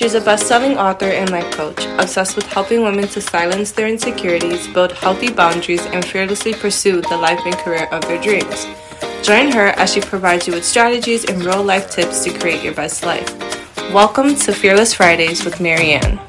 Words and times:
She's 0.00 0.14
a 0.14 0.20
best 0.20 0.46
selling 0.46 0.78
author 0.78 1.06
and 1.06 1.28
life 1.30 1.50
coach, 1.50 1.84
obsessed 1.98 2.36
with 2.36 2.46
helping 2.46 2.82
women 2.84 3.08
to 3.08 3.20
silence 3.20 3.72
their 3.72 3.88
insecurities, 3.88 4.68
build 4.68 4.92
healthy 4.92 5.28
boundaries, 5.28 5.84
and 5.86 6.04
fearlessly 6.04 6.54
pursue 6.54 7.00
the 7.00 7.16
life 7.16 7.40
and 7.44 7.56
career 7.56 7.88
of 7.90 8.02
their 8.02 8.22
dreams. 8.22 8.64
Join 9.24 9.50
her 9.50 9.70
as 9.70 9.92
she 9.92 10.00
provides 10.00 10.46
you 10.46 10.52
with 10.52 10.64
strategies 10.64 11.24
and 11.24 11.44
real 11.44 11.64
life 11.64 11.90
tips 11.90 12.22
to 12.22 12.38
create 12.38 12.62
your 12.62 12.74
best 12.74 13.04
life. 13.04 13.28
Welcome 13.92 14.36
to 14.36 14.52
Fearless 14.52 14.94
Fridays 14.94 15.44
with 15.44 15.54
Maryann. 15.54 16.20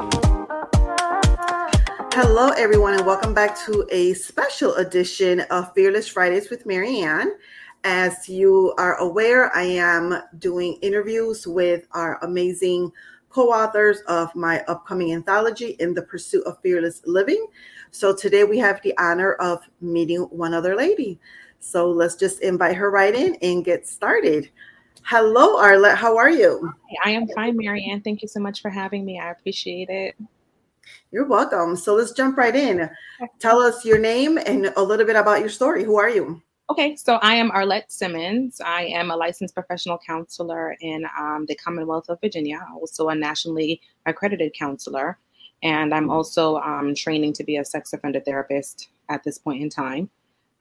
Hello, 2.11 2.49
everyone, 2.57 2.95
and 2.95 3.05
welcome 3.05 3.35
back 3.35 3.55
to 3.67 3.87
a 3.91 4.15
special 4.15 4.73
edition 4.77 5.41
of 5.51 5.71
Fearless 5.75 6.07
Fridays 6.07 6.49
with 6.49 6.65
Maryann. 6.65 7.33
As 7.83 8.27
you 8.27 8.73
are 8.79 8.95
aware, 8.95 9.55
I 9.55 9.61
am 9.61 10.23
doing 10.39 10.79
interviews 10.81 11.45
with 11.45 11.87
our 11.91 12.17
amazing 12.23 12.91
co 13.29 13.49
authors 13.51 13.99
of 14.07 14.35
my 14.35 14.63
upcoming 14.67 15.13
anthology, 15.13 15.75
In 15.79 15.93
the 15.93 16.01
Pursuit 16.01 16.43
of 16.45 16.59
Fearless 16.61 17.01
Living. 17.05 17.47
So 17.91 18.15
today 18.15 18.43
we 18.43 18.57
have 18.59 18.81
the 18.81 18.97
honor 18.97 19.33
of 19.35 19.61
meeting 19.81 20.21
one 20.23 20.53
other 20.53 20.75
lady. 20.75 21.19
So 21.59 21.89
let's 21.89 22.15
just 22.15 22.41
invite 22.41 22.75
her 22.75 22.91
right 22.91 23.13
in 23.13 23.35
and 23.41 23.65
get 23.65 23.87
started. 23.87 24.49
Hello, 25.03 25.57
Arlette. 25.57 25.95
How 25.95 26.17
are 26.17 26.29
you? 26.29 26.73
I 27.03 27.11
am 27.11 27.27
fine, 27.35 27.57
Maryann. 27.57 28.03
Thank 28.03 28.21
you 28.21 28.27
so 28.27 28.39
much 28.39 28.61
for 28.61 28.69
having 28.69 29.05
me. 29.05 29.19
I 29.19 29.31
appreciate 29.31 29.89
it. 29.89 30.15
You're 31.11 31.27
welcome. 31.27 31.75
So 31.75 31.95
let's 31.95 32.11
jump 32.11 32.37
right 32.37 32.55
in. 32.55 32.89
Tell 33.39 33.59
us 33.59 33.85
your 33.85 33.97
name 33.97 34.37
and 34.37 34.71
a 34.77 34.83
little 34.83 35.05
bit 35.05 35.15
about 35.15 35.39
your 35.39 35.49
story. 35.49 35.83
Who 35.83 35.97
are 35.97 36.09
you? 36.09 36.41
Okay, 36.71 36.95
so 36.95 37.15
I 37.15 37.33
am 37.33 37.49
Arlette 37.49 37.89
Simmons. 37.89 38.61
I 38.63 38.83
am 38.83 39.09
a 39.09 39.15
licensed 39.15 39.55
professional 39.55 39.97
counselor 40.05 40.77
in 40.81 41.03
um, 41.17 41.47
the 41.47 41.55
Commonwealth 41.55 42.09
of 42.09 42.21
Virginia, 42.21 42.63
also 42.75 43.09
a 43.09 43.15
nationally 43.15 43.81
accredited 44.05 44.53
counselor. 44.53 45.17
And 45.63 45.95
I'm 45.95 46.11
also 46.11 46.57
um, 46.57 46.93
training 46.93 47.33
to 47.33 47.43
be 47.43 47.57
a 47.57 47.65
sex 47.65 47.91
offender 47.91 48.19
therapist 48.19 48.89
at 49.09 49.23
this 49.23 49.39
point 49.39 49.63
in 49.63 49.69
time. 49.69 50.11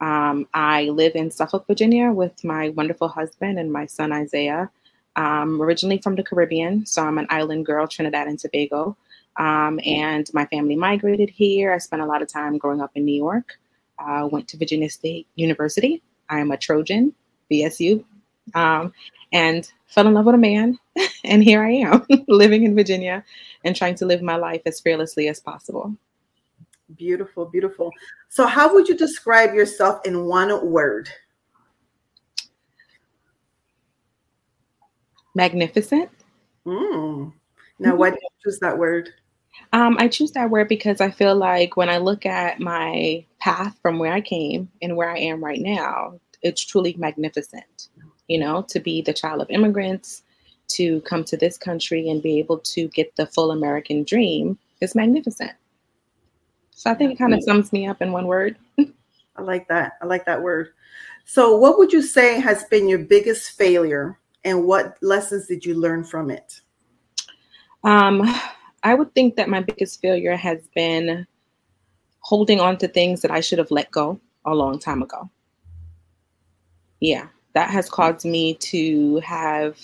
Um, 0.00 0.48
I 0.54 0.84
live 0.84 1.14
in 1.14 1.30
Suffolk, 1.30 1.66
Virginia 1.66 2.10
with 2.10 2.42
my 2.42 2.70
wonderful 2.70 3.08
husband 3.08 3.58
and 3.58 3.70
my 3.70 3.84
son 3.84 4.10
Isaiah. 4.10 4.70
Um, 5.16 5.60
originally 5.60 5.98
from 5.98 6.14
the 6.14 6.22
Caribbean, 6.22 6.86
so 6.86 7.02
I'm 7.02 7.18
an 7.18 7.26
island 7.28 7.66
girl, 7.66 7.86
Trinidad 7.86 8.28
and 8.28 8.38
Tobago. 8.38 8.96
Um, 9.36 9.78
and 9.84 10.26
my 10.32 10.46
family 10.46 10.74
migrated 10.74 11.28
here. 11.28 11.74
I 11.74 11.78
spent 11.78 12.00
a 12.00 12.06
lot 12.06 12.22
of 12.22 12.28
time 12.28 12.56
growing 12.56 12.80
up 12.80 12.92
in 12.94 13.04
New 13.04 13.14
York 13.14 13.58
uh, 13.98 14.28
went 14.30 14.48
to 14.48 14.56
Virginia 14.56 14.90
State 14.90 15.26
University. 15.34 16.02
I 16.28 16.40
am 16.40 16.50
a 16.50 16.56
Trojan, 16.56 17.14
VSU, 17.50 18.04
um, 18.54 18.92
and 19.32 19.70
fell 19.86 20.06
in 20.06 20.14
love 20.14 20.26
with 20.26 20.34
a 20.34 20.38
man. 20.38 20.78
and 21.24 21.42
here 21.42 21.62
I 21.62 21.70
am, 21.70 22.06
living 22.28 22.64
in 22.64 22.74
Virginia 22.74 23.24
and 23.64 23.74
trying 23.74 23.94
to 23.96 24.06
live 24.06 24.22
my 24.22 24.36
life 24.36 24.62
as 24.66 24.80
fearlessly 24.80 25.28
as 25.28 25.40
possible. 25.40 25.94
Beautiful, 26.96 27.44
beautiful. 27.44 27.90
So, 28.30 28.46
how 28.46 28.72
would 28.72 28.88
you 28.88 28.96
describe 28.96 29.54
yourself 29.54 30.00
in 30.06 30.24
one 30.24 30.70
word? 30.70 31.10
Magnificent. 35.34 36.10
Mm. 36.66 37.32
Now, 37.78 37.94
why 37.94 38.10
did 38.10 38.18
you 38.20 38.28
choose 38.42 38.58
that 38.60 38.78
word? 38.78 39.10
Um, 39.72 39.96
I 39.98 40.08
choose 40.08 40.32
that 40.32 40.50
word 40.50 40.68
because 40.68 41.00
I 41.00 41.10
feel 41.10 41.36
like 41.36 41.76
when 41.76 41.88
I 41.88 41.98
look 41.98 42.26
at 42.26 42.58
my 42.58 43.24
path 43.40 43.78
from 43.82 43.98
where 43.98 44.12
I 44.12 44.20
came 44.20 44.70
and 44.82 44.96
where 44.96 45.10
I 45.10 45.18
am 45.18 45.44
right 45.44 45.60
now, 45.60 46.18
it's 46.42 46.64
truly 46.64 46.94
magnificent. 46.98 47.88
You 48.28 48.38
know, 48.38 48.62
to 48.68 48.80
be 48.80 49.00
the 49.00 49.14
child 49.14 49.40
of 49.40 49.50
immigrants, 49.50 50.22
to 50.68 51.00
come 51.02 51.24
to 51.24 51.36
this 51.36 51.56
country 51.56 52.08
and 52.08 52.22
be 52.22 52.38
able 52.38 52.58
to 52.58 52.88
get 52.88 53.16
the 53.16 53.26
full 53.26 53.50
American 53.50 54.04
dream 54.04 54.58
is 54.80 54.94
magnificent. 54.94 55.52
So 56.70 56.90
I 56.90 56.94
think 56.94 57.12
it 57.12 57.18
kind 57.18 57.34
of 57.34 57.42
sums 57.42 57.72
me 57.72 57.86
up 57.88 58.02
in 58.02 58.12
one 58.12 58.26
word. 58.26 58.56
I 58.78 59.42
like 59.42 59.66
that. 59.68 59.94
I 60.02 60.06
like 60.06 60.26
that 60.26 60.42
word. 60.42 60.70
So, 61.24 61.56
what 61.56 61.78
would 61.78 61.92
you 61.92 62.02
say 62.02 62.40
has 62.40 62.64
been 62.64 62.88
your 62.88 63.00
biggest 63.00 63.52
failure, 63.52 64.18
and 64.44 64.64
what 64.64 64.96
lessons 65.02 65.46
did 65.46 65.64
you 65.64 65.74
learn 65.74 66.04
from 66.04 66.30
it? 66.30 66.60
Um, 67.84 68.22
I 68.82 68.94
would 68.94 69.14
think 69.14 69.36
that 69.36 69.48
my 69.48 69.60
biggest 69.60 70.00
failure 70.00 70.36
has 70.36 70.66
been 70.74 71.26
holding 72.28 72.60
on 72.60 72.76
to 72.76 72.86
things 72.86 73.22
that 73.22 73.30
I 73.30 73.40
should 73.40 73.58
have 73.58 73.70
let 73.70 73.90
go 73.90 74.20
a 74.44 74.54
long 74.54 74.78
time 74.78 75.00
ago. 75.00 75.30
Yeah, 77.00 77.28
that 77.54 77.70
has 77.70 77.88
caused 77.88 78.26
me 78.26 78.52
to 78.72 79.16
have, 79.20 79.78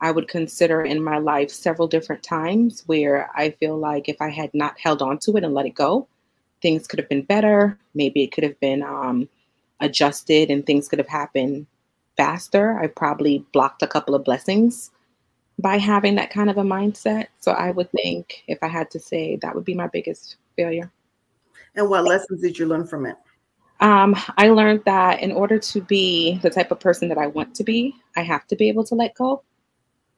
I 0.00 0.12
would 0.12 0.28
consider 0.28 0.82
in 0.82 1.02
my 1.02 1.18
life 1.18 1.50
several 1.50 1.88
different 1.88 2.22
times 2.22 2.84
where 2.86 3.28
I 3.34 3.50
feel 3.50 3.76
like 3.76 4.08
if 4.08 4.22
I 4.22 4.28
had 4.28 4.54
not 4.54 4.78
held 4.78 5.02
on 5.02 5.18
to 5.24 5.36
it 5.38 5.42
and 5.42 5.54
let 5.54 5.66
it 5.66 5.74
go, 5.74 6.06
things 6.62 6.86
could 6.86 7.00
have 7.00 7.08
been 7.08 7.22
better. 7.22 7.76
Maybe 7.94 8.22
it 8.22 8.30
could 8.30 8.44
have 8.44 8.60
been 8.60 8.84
um, 8.84 9.28
adjusted 9.80 10.52
and 10.52 10.64
things 10.64 10.88
could 10.88 11.00
have 11.00 11.08
happened 11.08 11.66
faster. 12.16 12.78
I 12.78 12.86
probably 12.86 13.44
blocked 13.52 13.82
a 13.82 13.88
couple 13.88 14.14
of 14.14 14.22
blessings 14.22 14.92
by 15.58 15.78
having 15.78 16.14
that 16.14 16.30
kind 16.30 16.48
of 16.48 16.58
a 16.58 16.62
mindset. 16.62 17.26
So 17.40 17.50
I 17.50 17.72
would 17.72 17.90
think 17.90 18.44
if 18.46 18.62
I 18.62 18.68
had 18.68 18.88
to 18.92 19.00
say 19.00 19.34
that 19.42 19.56
would 19.56 19.64
be 19.64 19.74
my 19.74 19.88
biggest 19.88 20.36
failure. 20.54 20.92
And 21.78 21.88
what 21.88 22.04
lessons 22.04 22.42
did 22.42 22.58
you 22.58 22.66
learn 22.66 22.86
from 22.86 23.06
it? 23.06 23.16
Um, 23.80 24.16
I 24.36 24.48
learned 24.48 24.82
that 24.84 25.22
in 25.22 25.32
order 25.32 25.58
to 25.58 25.80
be 25.80 26.38
the 26.42 26.50
type 26.50 26.70
of 26.70 26.80
person 26.80 27.08
that 27.08 27.18
I 27.18 27.28
want 27.28 27.54
to 27.54 27.64
be, 27.64 27.94
I 28.16 28.22
have 28.22 28.46
to 28.48 28.56
be 28.56 28.68
able 28.68 28.84
to 28.84 28.94
let 28.94 29.14
go. 29.14 29.42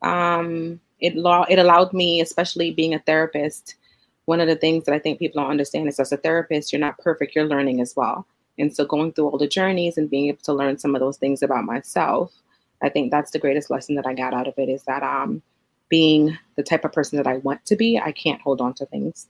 Um, 0.02 0.80
it 0.98 1.14
law 1.14 1.44
it 1.48 1.58
allowed 1.58 1.92
me, 1.92 2.20
especially 2.20 2.72
being 2.72 2.94
a 2.94 2.98
therapist. 3.00 3.76
One 4.24 4.40
of 4.40 4.48
the 4.48 4.56
things 4.56 4.84
that 4.84 4.94
I 4.94 4.98
think 4.98 5.18
people 5.18 5.42
don't 5.42 5.50
understand 5.50 5.88
is 5.88 6.00
as 6.00 6.12
a 6.12 6.16
therapist, 6.16 6.72
you're 6.72 6.80
not 6.80 6.98
perfect, 6.98 7.34
you're 7.34 7.46
learning 7.46 7.80
as 7.80 7.94
well. 7.94 8.26
And 8.58 8.74
so 8.74 8.84
going 8.84 9.12
through 9.12 9.28
all 9.28 9.38
the 9.38 9.46
journeys 9.46 9.98
and 9.98 10.10
being 10.10 10.28
able 10.28 10.42
to 10.42 10.52
learn 10.52 10.78
some 10.78 10.94
of 10.94 11.00
those 11.00 11.18
things 11.18 11.42
about 11.42 11.64
myself 11.64 12.32
I 12.82 12.88
think 12.88 13.10
that's 13.10 13.30
the 13.30 13.38
greatest 13.38 13.70
lesson 13.70 13.94
that 13.96 14.06
I 14.06 14.14
got 14.14 14.34
out 14.34 14.48
of 14.48 14.54
it 14.58 14.68
is 14.68 14.82
that 14.84 15.02
um, 15.02 15.42
being 15.88 16.36
the 16.56 16.62
type 16.62 16.84
of 16.84 16.92
person 16.92 17.16
that 17.18 17.26
I 17.26 17.38
want 17.38 17.64
to 17.66 17.76
be, 17.76 17.98
I 17.98 18.12
can't 18.12 18.40
hold 18.40 18.60
on 18.60 18.74
to 18.74 18.86
things. 18.86 19.28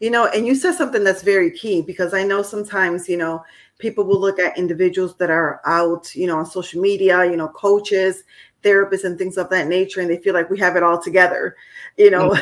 You 0.00 0.10
know, 0.10 0.26
and 0.26 0.46
you 0.46 0.54
said 0.54 0.74
something 0.74 1.04
that's 1.04 1.22
very 1.22 1.50
key 1.50 1.82
because 1.82 2.14
I 2.14 2.24
know 2.24 2.42
sometimes, 2.42 3.08
you 3.08 3.16
know, 3.16 3.44
people 3.78 4.04
will 4.04 4.20
look 4.20 4.38
at 4.38 4.58
individuals 4.58 5.16
that 5.16 5.30
are 5.30 5.60
out, 5.64 6.14
you 6.14 6.26
know, 6.26 6.38
on 6.38 6.46
social 6.46 6.80
media, 6.80 7.24
you 7.24 7.36
know, 7.36 7.48
coaches, 7.48 8.24
therapists, 8.62 9.04
and 9.04 9.18
things 9.18 9.36
of 9.36 9.48
that 9.50 9.68
nature, 9.68 10.00
and 10.00 10.10
they 10.10 10.16
feel 10.18 10.34
like 10.34 10.50
we 10.50 10.58
have 10.58 10.76
it 10.76 10.82
all 10.82 11.00
together, 11.00 11.56
you 11.96 12.10
know. 12.10 12.36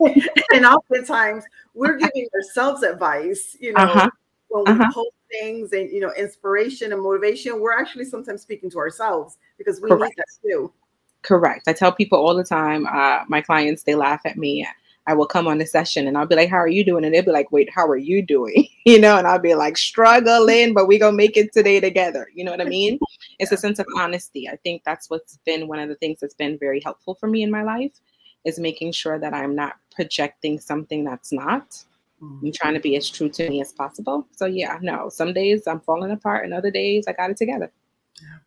Mm-hmm. 0.00 0.20
and 0.54 0.64
oftentimes 0.66 1.44
we're 1.74 1.96
giving 1.96 2.26
ourselves 2.34 2.82
advice, 2.82 3.56
you 3.60 3.72
know, 3.72 3.82
uh-huh. 3.82 4.10
when 4.48 4.64
we 4.64 4.70
uh-huh. 4.82 4.92
post 4.92 5.10
things 5.30 5.72
and 5.74 5.90
you 5.90 6.00
know 6.00 6.10
inspiration 6.16 6.90
and 6.94 7.02
motivation 7.02 7.60
we're 7.60 7.78
actually 7.78 8.06
sometimes 8.06 8.40
speaking 8.40 8.70
to 8.70 8.78
ourselves 8.78 9.36
because 9.58 9.78
we 9.78 9.90
Correct. 9.90 10.16
need 10.16 10.24
that 10.24 10.48
too 10.48 10.72
Correct. 11.22 11.66
I 11.66 11.72
tell 11.72 11.92
people 11.92 12.18
all 12.18 12.34
the 12.34 12.44
time, 12.44 12.86
uh, 12.86 13.24
my 13.28 13.40
clients, 13.40 13.82
they 13.82 13.94
laugh 13.94 14.20
at 14.24 14.36
me. 14.36 14.66
I 15.08 15.14
will 15.14 15.26
come 15.26 15.48
on 15.48 15.56
the 15.56 15.66
session 15.66 16.06
and 16.06 16.18
I'll 16.18 16.26
be 16.26 16.36
like, 16.36 16.50
How 16.50 16.58
are 16.58 16.68
you 16.68 16.84
doing? 16.84 17.04
And 17.04 17.14
they'll 17.14 17.24
be 17.24 17.32
like, 17.32 17.50
Wait, 17.50 17.70
how 17.74 17.86
are 17.86 17.96
you 17.96 18.22
doing? 18.22 18.68
You 18.84 18.98
know, 18.98 19.18
and 19.18 19.26
I'll 19.26 19.38
be 19.38 19.54
like, 19.54 19.76
Struggling, 19.76 20.72
but 20.72 20.86
we're 20.88 20.98
going 20.98 21.12
to 21.12 21.16
make 21.16 21.36
it 21.36 21.52
today 21.52 21.78
together. 21.78 22.28
You 22.34 22.44
know 22.44 22.50
what 22.50 22.60
I 22.62 22.64
mean? 22.64 22.98
It's 23.38 23.52
a 23.52 23.56
sense 23.56 23.78
of 23.78 23.86
honesty. 23.96 24.48
I 24.48 24.56
think 24.56 24.82
that's 24.84 25.10
what's 25.10 25.38
been 25.44 25.68
one 25.68 25.78
of 25.78 25.90
the 25.90 25.94
things 25.96 26.20
that's 26.20 26.34
been 26.34 26.58
very 26.58 26.80
helpful 26.82 27.14
for 27.14 27.26
me 27.26 27.42
in 27.42 27.50
my 27.50 27.62
life 27.62 27.92
is 28.46 28.58
making 28.58 28.92
sure 28.92 29.18
that 29.18 29.34
I'm 29.34 29.54
not 29.54 29.74
projecting 29.94 30.58
something 30.58 31.04
that's 31.04 31.32
not. 31.32 31.84
I'm 32.20 32.52
trying 32.52 32.74
to 32.74 32.80
be 32.80 32.96
as 32.96 33.08
true 33.08 33.28
to 33.28 33.48
me 33.48 33.60
as 33.60 33.72
possible. 33.72 34.26
So 34.32 34.46
yeah, 34.46 34.78
no, 34.80 35.08
some 35.08 35.32
days 35.32 35.66
I'm 35.66 35.80
falling 35.80 36.10
apart 36.10 36.44
and 36.44 36.54
other 36.54 36.70
days 36.70 37.04
I 37.06 37.12
got 37.12 37.30
it 37.30 37.36
together. 37.36 37.70
Yeah. 38.20 38.38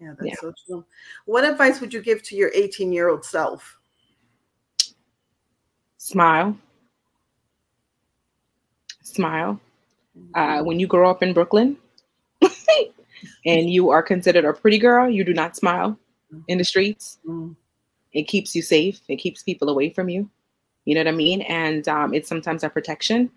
Yeah, 0.00 0.14
that's 0.18 0.26
yeah. 0.26 0.34
so 0.40 0.52
true. 0.66 0.84
What 1.26 1.44
advice 1.44 1.80
would 1.80 1.94
you 1.94 2.02
give 2.02 2.22
to 2.24 2.36
your 2.36 2.50
18 2.54 2.92
year 2.92 3.08
old 3.08 3.24
self? 3.24 3.78
Smile. 6.02 6.58
Smile. 9.04 9.60
Uh, 10.34 10.64
when 10.64 10.80
you 10.80 10.88
grow 10.88 11.08
up 11.08 11.22
in 11.22 11.32
Brooklyn 11.32 11.76
and 13.46 13.70
you 13.70 13.90
are 13.90 14.02
considered 14.02 14.44
a 14.44 14.52
pretty 14.52 14.78
girl, 14.78 15.08
you 15.08 15.22
do 15.22 15.32
not 15.32 15.54
smile 15.54 15.96
in 16.48 16.58
the 16.58 16.64
streets. 16.64 17.20
Mm-hmm. 17.24 17.52
It 18.14 18.24
keeps 18.24 18.56
you 18.56 18.62
safe, 18.62 19.00
it 19.06 19.18
keeps 19.18 19.44
people 19.44 19.68
away 19.68 19.90
from 19.90 20.08
you. 20.08 20.28
You 20.86 20.96
know 20.96 21.02
what 21.02 21.08
I 21.08 21.12
mean? 21.12 21.42
And 21.42 21.86
um, 21.86 22.12
it's 22.12 22.28
sometimes 22.28 22.64
a 22.64 22.68
protection. 22.68 23.30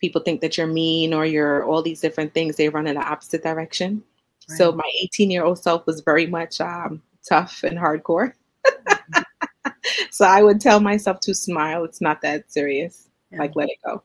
People 0.00 0.22
think 0.22 0.40
that 0.40 0.58
you're 0.58 0.66
mean 0.66 1.14
or 1.14 1.24
you're 1.24 1.64
all 1.64 1.82
these 1.82 2.00
different 2.00 2.34
things. 2.34 2.56
They 2.56 2.68
run 2.68 2.88
in 2.88 2.96
the 2.96 3.08
opposite 3.08 3.44
direction. 3.44 4.02
Right. 4.48 4.58
So 4.58 4.72
my 4.72 4.90
18 5.04 5.30
year 5.30 5.44
old 5.44 5.62
self 5.62 5.86
was 5.86 6.00
very 6.00 6.26
much 6.26 6.60
um, 6.60 7.00
tough 7.28 7.62
and 7.62 7.78
hardcore. 7.78 8.32
so 10.10 10.24
I 10.24 10.42
would 10.42 10.60
tell 10.60 10.80
myself 10.80 11.20
to 11.20 11.34
smile. 11.34 11.84
It's 11.84 12.00
not 12.00 12.20
that 12.22 12.50
serious. 12.50 13.08
Yeah. 13.30 13.38
Like 13.38 13.56
let 13.56 13.68
it 13.68 13.78
go. 13.84 14.02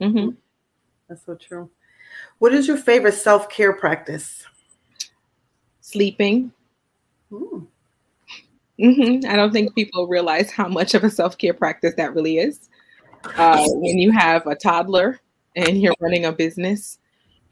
Mm-hmm. 0.00 0.30
That's 1.08 1.24
so 1.24 1.34
true. 1.34 1.70
What 2.38 2.52
is 2.52 2.66
your 2.66 2.76
favorite 2.76 3.14
self 3.14 3.48
care 3.48 3.72
practice? 3.72 4.44
Sleeping. 5.80 6.52
Ooh. 7.32 7.66
Mm-hmm. 8.78 9.30
I 9.30 9.36
don't 9.36 9.52
think 9.52 9.74
people 9.74 10.08
realize 10.08 10.50
how 10.50 10.68
much 10.68 10.94
of 10.94 11.04
a 11.04 11.10
self 11.10 11.38
care 11.38 11.54
practice 11.54 11.94
that 11.96 12.14
really 12.14 12.38
is. 12.38 12.68
Uh, 13.36 13.64
when 13.68 13.98
you 13.98 14.10
have 14.10 14.46
a 14.46 14.54
toddler 14.54 15.20
and 15.56 15.80
you're 15.80 15.94
running 16.00 16.24
a 16.26 16.32
business 16.32 16.98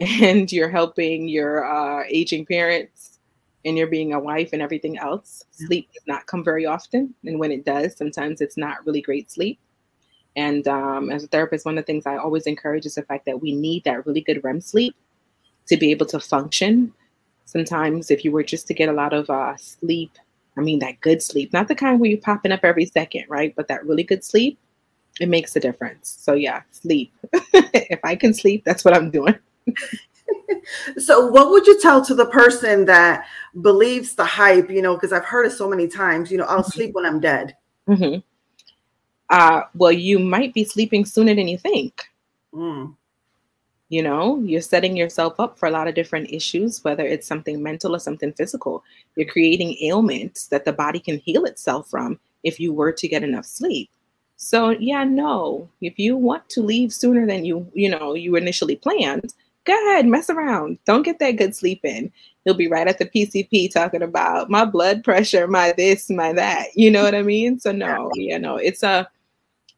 and 0.00 0.50
you're 0.52 0.68
helping 0.68 1.28
your 1.28 1.64
uh, 1.64 2.04
aging 2.08 2.44
parents 2.44 3.11
and 3.64 3.78
you're 3.78 3.86
being 3.86 4.12
a 4.12 4.20
wife 4.20 4.50
and 4.52 4.62
everything 4.62 4.98
else, 4.98 5.44
sleep 5.52 5.88
does 5.92 6.02
not 6.06 6.26
come 6.26 6.42
very 6.44 6.66
often. 6.66 7.14
And 7.24 7.38
when 7.38 7.52
it 7.52 7.64
does, 7.64 7.96
sometimes 7.96 8.40
it's 8.40 8.56
not 8.56 8.84
really 8.86 9.00
great 9.00 9.30
sleep. 9.30 9.58
And 10.34 10.66
um, 10.66 11.10
as 11.10 11.24
a 11.24 11.28
therapist, 11.28 11.64
one 11.64 11.78
of 11.78 11.84
the 11.84 11.86
things 11.86 12.06
I 12.06 12.16
always 12.16 12.46
encourage 12.46 12.86
is 12.86 12.94
the 12.94 13.02
fact 13.02 13.26
that 13.26 13.40
we 13.40 13.52
need 13.52 13.84
that 13.84 14.06
really 14.06 14.22
good 14.22 14.42
REM 14.42 14.60
sleep 14.60 14.96
to 15.66 15.76
be 15.76 15.90
able 15.90 16.06
to 16.06 16.20
function. 16.20 16.92
Sometimes, 17.44 18.10
if 18.10 18.24
you 18.24 18.32
were 18.32 18.42
just 18.42 18.66
to 18.68 18.74
get 18.74 18.88
a 18.88 18.92
lot 18.92 19.12
of 19.12 19.28
uh, 19.28 19.56
sleep, 19.56 20.12
I 20.56 20.60
mean, 20.60 20.78
that 20.80 21.00
good 21.00 21.22
sleep, 21.22 21.52
not 21.52 21.68
the 21.68 21.74
kind 21.74 22.00
where 22.00 22.10
you're 22.10 22.20
popping 22.20 22.52
up 22.52 22.60
every 22.64 22.86
second, 22.86 23.24
right? 23.28 23.54
But 23.54 23.68
that 23.68 23.84
really 23.84 24.04
good 24.04 24.24
sleep, 24.24 24.58
it 25.20 25.28
makes 25.28 25.54
a 25.54 25.60
difference. 25.60 26.16
So, 26.20 26.32
yeah, 26.32 26.62
sleep. 26.70 27.12
if 27.32 28.00
I 28.04 28.16
can 28.16 28.32
sleep, 28.32 28.64
that's 28.64 28.84
what 28.84 28.94
I'm 28.94 29.10
doing. 29.10 29.38
so, 30.98 31.26
what 31.26 31.50
would 31.50 31.66
you 31.66 31.80
tell 31.80 32.04
to 32.04 32.14
the 32.14 32.26
person 32.26 32.84
that 32.86 33.26
believes 33.60 34.14
the 34.14 34.24
hype? 34.24 34.70
You 34.70 34.82
know, 34.82 34.94
because 34.94 35.12
I've 35.12 35.24
heard 35.24 35.46
it 35.46 35.52
so 35.52 35.68
many 35.68 35.88
times, 35.88 36.30
you 36.30 36.38
know, 36.38 36.44
I'll 36.44 36.60
mm-hmm. 36.60 36.70
sleep 36.70 36.94
when 36.94 37.06
I'm 37.06 37.20
dead. 37.20 37.56
Mm-hmm. 37.88 38.20
Uh, 39.30 39.62
well, 39.74 39.92
you 39.92 40.18
might 40.18 40.52
be 40.52 40.64
sleeping 40.64 41.04
sooner 41.04 41.34
than 41.34 41.48
you 41.48 41.56
think. 41.56 42.02
Mm. 42.54 42.94
You 43.88 44.02
know, 44.02 44.40
you're 44.40 44.60
setting 44.60 44.96
yourself 44.96 45.38
up 45.38 45.58
for 45.58 45.66
a 45.66 45.70
lot 45.70 45.88
of 45.88 45.94
different 45.94 46.30
issues, 46.30 46.82
whether 46.84 47.04
it's 47.04 47.26
something 47.26 47.62
mental 47.62 47.94
or 47.94 47.98
something 47.98 48.32
physical. 48.32 48.84
You're 49.16 49.28
creating 49.28 49.76
ailments 49.82 50.48
that 50.48 50.64
the 50.64 50.72
body 50.72 50.98
can 50.98 51.18
heal 51.18 51.44
itself 51.44 51.88
from 51.90 52.18
if 52.42 52.60
you 52.60 52.72
were 52.72 52.92
to 52.92 53.08
get 53.08 53.22
enough 53.22 53.46
sleep. 53.46 53.90
So, 54.36 54.70
yeah, 54.70 55.04
no. 55.04 55.68
If 55.80 55.98
you 55.98 56.16
want 56.16 56.48
to 56.50 56.62
leave 56.62 56.92
sooner 56.92 57.26
than 57.26 57.44
you, 57.44 57.70
you 57.74 57.88
know, 57.88 58.14
you 58.14 58.36
initially 58.36 58.76
planned, 58.76 59.34
go 59.64 59.72
ahead, 59.90 60.06
mess 60.06 60.30
around. 60.30 60.78
Don't 60.84 61.02
get 61.02 61.18
that 61.18 61.32
good 61.32 61.54
sleep 61.54 61.80
in. 61.84 62.12
He'll 62.44 62.54
be 62.54 62.68
right 62.68 62.88
at 62.88 62.98
the 62.98 63.06
PCP 63.06 63.72
talking 63.72 64.02
about 64.02 64.50
my 64.50 64.64
blood 64.64 65.04
pressure, 65.04 65.46
my 65.46 65.72
this, 65.76 66.10
my 66.10 66.32
that. 66.32 66.68
You 66.74 66.90
know 66.90 67.02
what 67.02 67.14
I 67.14 67.22
mean? 67.22 67.60
So 67.60 67.72
no, 67.72 68.10
yeah, 68.14 68.38
no, 68.38 68.56
it's 68.56 68.82
a 68.82 69.08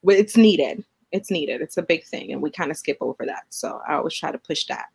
it's 0.07 0.37
needed 0.37 0.85
it's 1.15 1.31
needed. 1.31 1.63
It's 1.63 1.77
a 1.77 1.83
big 1.83 2.05
thing, 2.05 2.33
and 2.33 2.43
we 2.43 2.51
kind 2.51 2.73
of 2.73 2.77
skip 2.77 2.99
over 3.01 3.25
that. 3.25 3.45
So 3.51 3.81
I 3.89 3.95
always 3.95 4.15
try 4.15 4.33
to 4.33 4.39
push 4.39 4.67
that. 4.67 4.87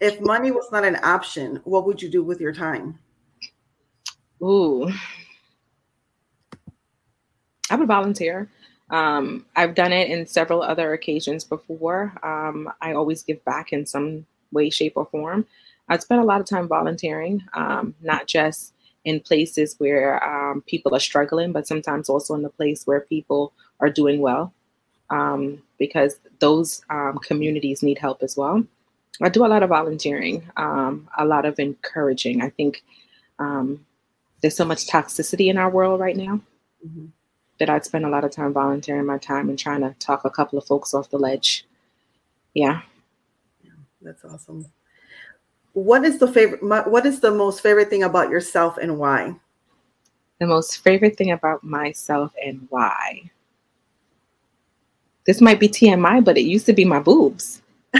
If 0.00 0.20
money 0.20 0.50
was 0.50 0.68
not 0.72 0.84
an 0.84 0.98
option, 1.04 1.60
what 1.62 1.86
would 1.86 2.02
you 2.02 2.08
do 2.08 2.24
with 2.24 2.40
your 2.40 2.52
time? 2.52 2.98
Ooh, 4.42 4.90
I 7.70 7.76
would 7.76 7.86
volunteer. 7.86 8.50
Um, 8.92 9.46
I've 9.56 9.74
done 9.74 9.92
it 9.92 10.10
in 10.10 10.26
several 10.26 10.62
other 10.62 10.92
occasions 10.92 11.44
before. 11.44 12.12
Um, 12.22 12.70
I 12.82 12.92
always 12.92 13.22
give 13.22 13.42
back 13.44 13.72
in 13.72 13.86
some 13.86 14.26
way, 14.52 14.68
shape, 14.68 14.92
or 14.96 15.06
form. 15.06 15.46
I 15.88 15.98
spend 15.98 16.20
a 16.20 16.24
lot 16.24 16.40
of 16.40 16.46
time 16.46 16.68
volunteering, 16.68 17.42
um, 17.54 17.94
not 18.02 18.26
just 18.26 18.74
in 19.04 19.18
places 19.20 19.74
where 19.78 20.22
um, 20.22 20.62
people 20.66 20.94
are 20.94 21.00
struggling, 21.00 21.52
but 21.52 21.66
sometimes 21.66 22.08
also 22.08 22.34
in 22.34 22.42
the 22.42 22.50
place 22.50 22.86
where 22.86 23.00
people 23.00 23.52
are 23.80 23.90
doing 23.90 24.20
well 24.20 24.52
um, 25.10 25.60
because 25.78 26.18
those 26.38 26.82
um, 26.90 27.18
communities 27.18 27.82
need 27.82 27.98
help 27.98 28.22
as 28.22 28.36
well. 28.36 28.62
I 29.20 29.30
do 29.30 29.44
a 29.44 29.48
lot 29.48 29.62
of 29.62 29.70
volunteering, 29.70 30.48
a 30.56 31.24
lot 31.24 31.46
of 31.46 31.58
encouraging. 31.58 32.42
I 32.42 32.50
think 32.50 32.82
there's 33.38 34.56
so 34.56 34.64
much 34.64 34.86
toxicity 34.86 35.48
in 35.48 35.58
our 35.58 35.70
world 35.70 36.00
right 36.00 36.16
now 36.16 36.40
mm-hmm. 36.86 37.06
That 37.62 37.70
I'd 37.70 37.84
spend 37.84 38.04
a 38.04 38.08
lot 38.08 38.24
of 38.24 38.32
time 38.32 38.52
volunteering 38.52 39.06
my 39.06 39.18
time 39.18 39.48
and 39.48 39.56
trying 39.56 39.82
to 39.82 39.94
talk 40.00 40.24
a 40.24 40.30
couple 40.30 40.58
of 40.58 40.66
folks 40.66 40.94
off 40.94 41.10
the 41.10 41.16
ledge. 41.16 41.64
Yeah. 42.54 42.80
yeah 43.62 43.70
that's 44.00 44.24
awesome. 44.24 44.66
What 45.72 46.04
is 46.04 46.18
the 46.18 46.26
favorite? 46.26 46.60
What 46.90 47.06
is 47.06 47.20
the 47.20 47.30
most 47.30 47.60
favorite 47.60 47.88
thing 47.88 48.02
about 48.02 48.30
yourself 48.30 48.78
and 48.78 48.98
why? 48.98 49.36
The 50.40 50.48
most 50.48 50.82
favorite 50.82 51.16
thing 51.16 51.30
about 51.30 51.62
myself 51.62 52.32
and 52.44 52.66
why 52.68 53.30
this 55.24 55.40
might 55.40 55.60
be 55.60 55.68
TMI, 55.68 56.24
but 56.24 56.36
it 56.36 56.42
used 56.42 56.66
to 56.66 56.72
be 56.72 56.84
my 56.84 56.98
boobs. 56.98 57.62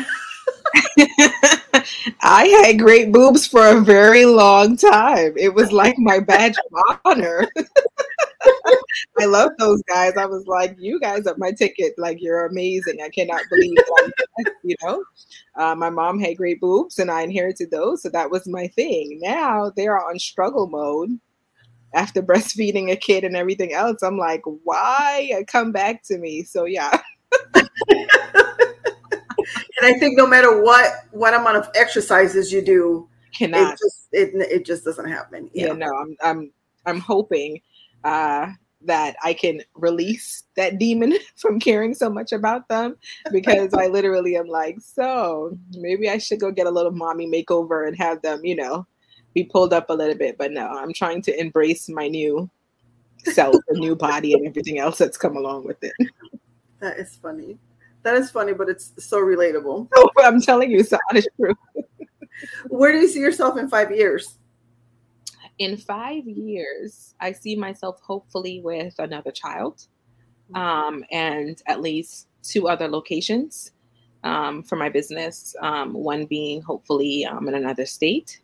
I 2.21 2.47
had 2.47 2.81
great 2.81 3.13
boobs 3.13 3.47
for 3.47 3.65
a 3.65 3.81
very 3.81 4.25
long 4.25 4.77
time. 4.77 5.35
It 5.37 5.55
was 5.55 5.71
like 5.71 5.97
my 5.99 6.19
badge 6.19 6.57
of 6.59 6.99
honor. 7.05 7.47
I 9.19 9.25
love 9.27 9.53
those 9.59 9.83
guys. 9.89 10.17
I 10.17 10.27
was 10.27 10.47
like, 10.47 10.77
you 10.79 10.99
guys 11.01 11.27
are 11.27 11.35
my 11.39 11.53
ticket. 11.53 11.95
Like, 11.99 12.21
you're 12.21 12.47
amazing. 12.47 12.99
I 13.03 13.09
cannot 13.09 13.43
believe, 13.51 13.77
like, 13.77 14.55
you 14.65 14.77
know. 14.83 15.05
Uh, 15.57 15.75
my 15.75 15.91
mom 15.91 16.19
had 16.19 16.37
great 16.37 16.61
boobs, 16.61 16.99
and 16.99 17.11
I 17.11 17.23
inherited 17.23 17.71
those, 17.71 18.03
so 18.03 18.09
that 18.11 18.31
was 18.31 18.49
my 18.49 18.69
thing. 18.69 19.19
Now 19.23 19.71
they 19.77 19.87
are 19.87 20.09
on 20.09 20.19
struggle 20.19 20.67
mode 20.67 21.19
after 21.95 22.23
breastfeeding 22.23 22.91
a 22.91 22.97
kid 22.97 23.25
and 23.25 23.37
everything 23.37 23.73
else. 23.73 24.03
I'm 24.03 24.19
like, 24.19 24.43
why 24.65 25.45
come 25.47 25.73
back 25.73 26.03
to 26.05 26.19
me? 26.19 26.43
So 26.43 26.65
yeah. 26.65 27.01
and 27.55 27.67
I 29.83 29.95
think 29.99 30.17
no 30.17 30.27
matter 30.27 30.63
what 30.63 30.93
what 31.11 31.35
amount 31.35 31.57
of 31.57 31.69
exercises 31.75 32.53
you 32.53 32.63
do, 32.63 33.09
cannot 33.35 33.75
it 33.75 33.79
just 33.79 34.09
it, 34.13 34.31
it 34.51 34.67
just 34.67 34.85
doesn't 34.85 35.09
happen. 35.09 35.51
Yeah, 35.53 35.69
know? 35.69 35.87
no, 35.87 35.97
I'm 35.97 36.17
I'm 36.23 36.53
I'm 36.87 37.01
hoping 37.01 37.61
uh 38.05 38.53
that 38.85 39.17
I 39.23 39.35
can 39.35 39.63
release 39.75 40.45
that 40.57 40.79
demon 40.79 41.15
from 41.37 41.61
caring 41.61 41.95
so 41.95 42.11
much 42.11 42.33
about 42.33 42.69
them 42.69 42.97
because 43.31 43.73
I 43.75 43.87
literally 43.87 44.37
am 44.37 44.47
like, 44.47 44.81
so 44.81 45.57
maybe 45.73 46.09
I 46.09 46.19
should 46.19 46.41
go 46.41 46.51
get 46.51 46.67
a 46.67 46.71
little 46.71 46.91
mommy 46.91 47.27
makeover 47.27 47.87
and 47.87 47.97
have 47.97 48.23
them, 48.23 48.45
you 48.45 48.57
know, 48.57 48.87
be 49.35 49.45
pulled 49.45 49.73
up 49.73 49.91
a 49.91 49.95
little 49.95 50.17
bit. 50.17 50.37
But 50.39 50.53
no, 50.53 50.67
I'm 50.67 50.93
trying 50.93 51.23
to 51.23 51.41
embrace 51.41 51.89
my 51.89 52.09
new 52.09 52.51
self, 53.25 53.57
the 53.69 53.79
new 53.79 53.95
body, 53.95 54.35
and 54.35 54.47
everything 54.47 54.79
else 54.79 54.99
that's 54.99 55.17
come 55.17 55.37
along 55.37 55.65
with 55.65 55.83
it. 55.83 55.93
That 56.81 56.99
is 56.99 57.15
funny. 57.15 57.59
That 58.03 58.17
is 58.17 58.33
funny, 58.33 58.55
but 58.55 58.69
it's 58.69 58.93
so 58.99 59.19
relatable. 59.19 59.87
Oh, 59.95 60.11
I'm 60.19 60.41
telling 60.41 60.73
you, 60.73 60.81
it's 60.81 60.91
the 60.91 60.99
honest 61.09 61.29
truth. 61.37 61.57
Where 62.67 62.91
do 62.91 62.99
you 62.99 63.07
see 63.07 63.21
yourself 63.21 63.57
in 63.57 63.69
five 63.69 63.93
years? 63.93 64.37
In 65.59 65.77
five 65.77 66.25
years, 66.27 67.15
I 67.21 67.33
see 67.33 67.57
myself 67.57 68.01
hopefully 68.01 68.61
with 68.65 68.95
another 68.99 69.31
child 69.31 69.87
um, 70.55 71.05
and 71.11 71.61
at 71.67 71.81
least 71.81 72.29
two 72.43 72.69
other 72.69 72.89
locations 72.89 73.73
um, 74.25 74.63
for 74.63 74.77
my 74.77 74.89
business, 74.89 75.55
um, 75.61 75.93
one 75.93 76.27
being 76.27 76.63
hopefully 76.63 77.25
um, 77.25 77.49
in 77.49 77.55
another 77.55 77.87
state. 77.87 78.41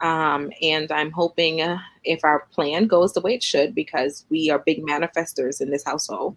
Um, 0.00 0.50
and 0.60 0.90
I'm 0.92 1.10
hoping 1.10 1.62
uh, 1.62 1.78
if 2.02 2.24
our 2.24 2.46
plan 2.52 2.86
goes 2.86 3.12
the 3.12 3.20
way 3.20 3.34
it 3.34 3.42
should, 3.42 3.74
because 3.74 4.26
we 4.28 4.50
are 4.50 4.58
big 4.58 4.82
manifestors 4.82 5.60
in 5.60 5.70
this 5.70 5.84
household, 5.84 6.36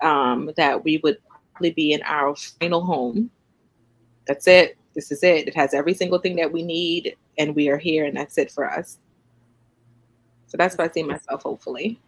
um, 0.00 0.50
that 0.56 0.84
we 0.84 0.98
would 0.98 1.18
probably 1.52 1.72
be 1.72 1.92
in 1.92 2.02
our 2.02 2.34
final 2.34 2.84
home. 2.84 3.30
That's 4.26 4.46
it. 4.46 4.78
This 4.94 5.10
is 5.10 5.22
it. 5.22 5.48
It 5.48 5.56
has 5.56 5.74
every 5.74 5.92
single 5.92 6.18
thing 6.18 6.36
that 6.36 6.52
we 6.52 6.62
need, 6.62 7.16
and 7.36 7.54
we 7.54 7.68
are 7.68 7.78
here, 7.78 8.04
and 8.04 8.16
that's 8.16 8.38
it 8.38 8.50
for 8.50 8.70
us. 8.70 8.98
So 10.46 10.56
that's 10.56 10.76
what 10.76 10.90
I 10.90 10.92
see 10.92 11.02
myself, 11.02 11.42
hopefully. 11.42 12.00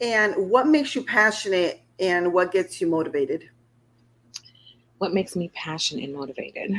And 0.00 0.50
what 0.50 0.66
makes 0.66 0.94
you 0.94 1.04
passionate 1.04 1.80
and 2.00 2.32
what 2.32 2.52
gets 2.52 2.80
you 2.80 2.86
motivated? 2.86 3.48
What 4.98 5.14
makes 5.14 5.36
me 5.36 5.50
passionate 5.54 6.04
and 6.04 6.14
motivated? 6.14 6.72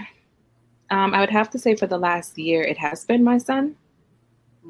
Um, 0.89 1.13
I 1.13 1.19
would 1.19 1.29
have 1.29 1.50
to 1.51 1.59
say 1.59 1.75
for 1.75 1.88
the 1.88 1.97
last 1.97 2.38
year, 2.38 2.62
it 2.63 2.77
has 2.77 3.05
been 3.05 3.23
my 3.23 3.38
son. 3.38 3.75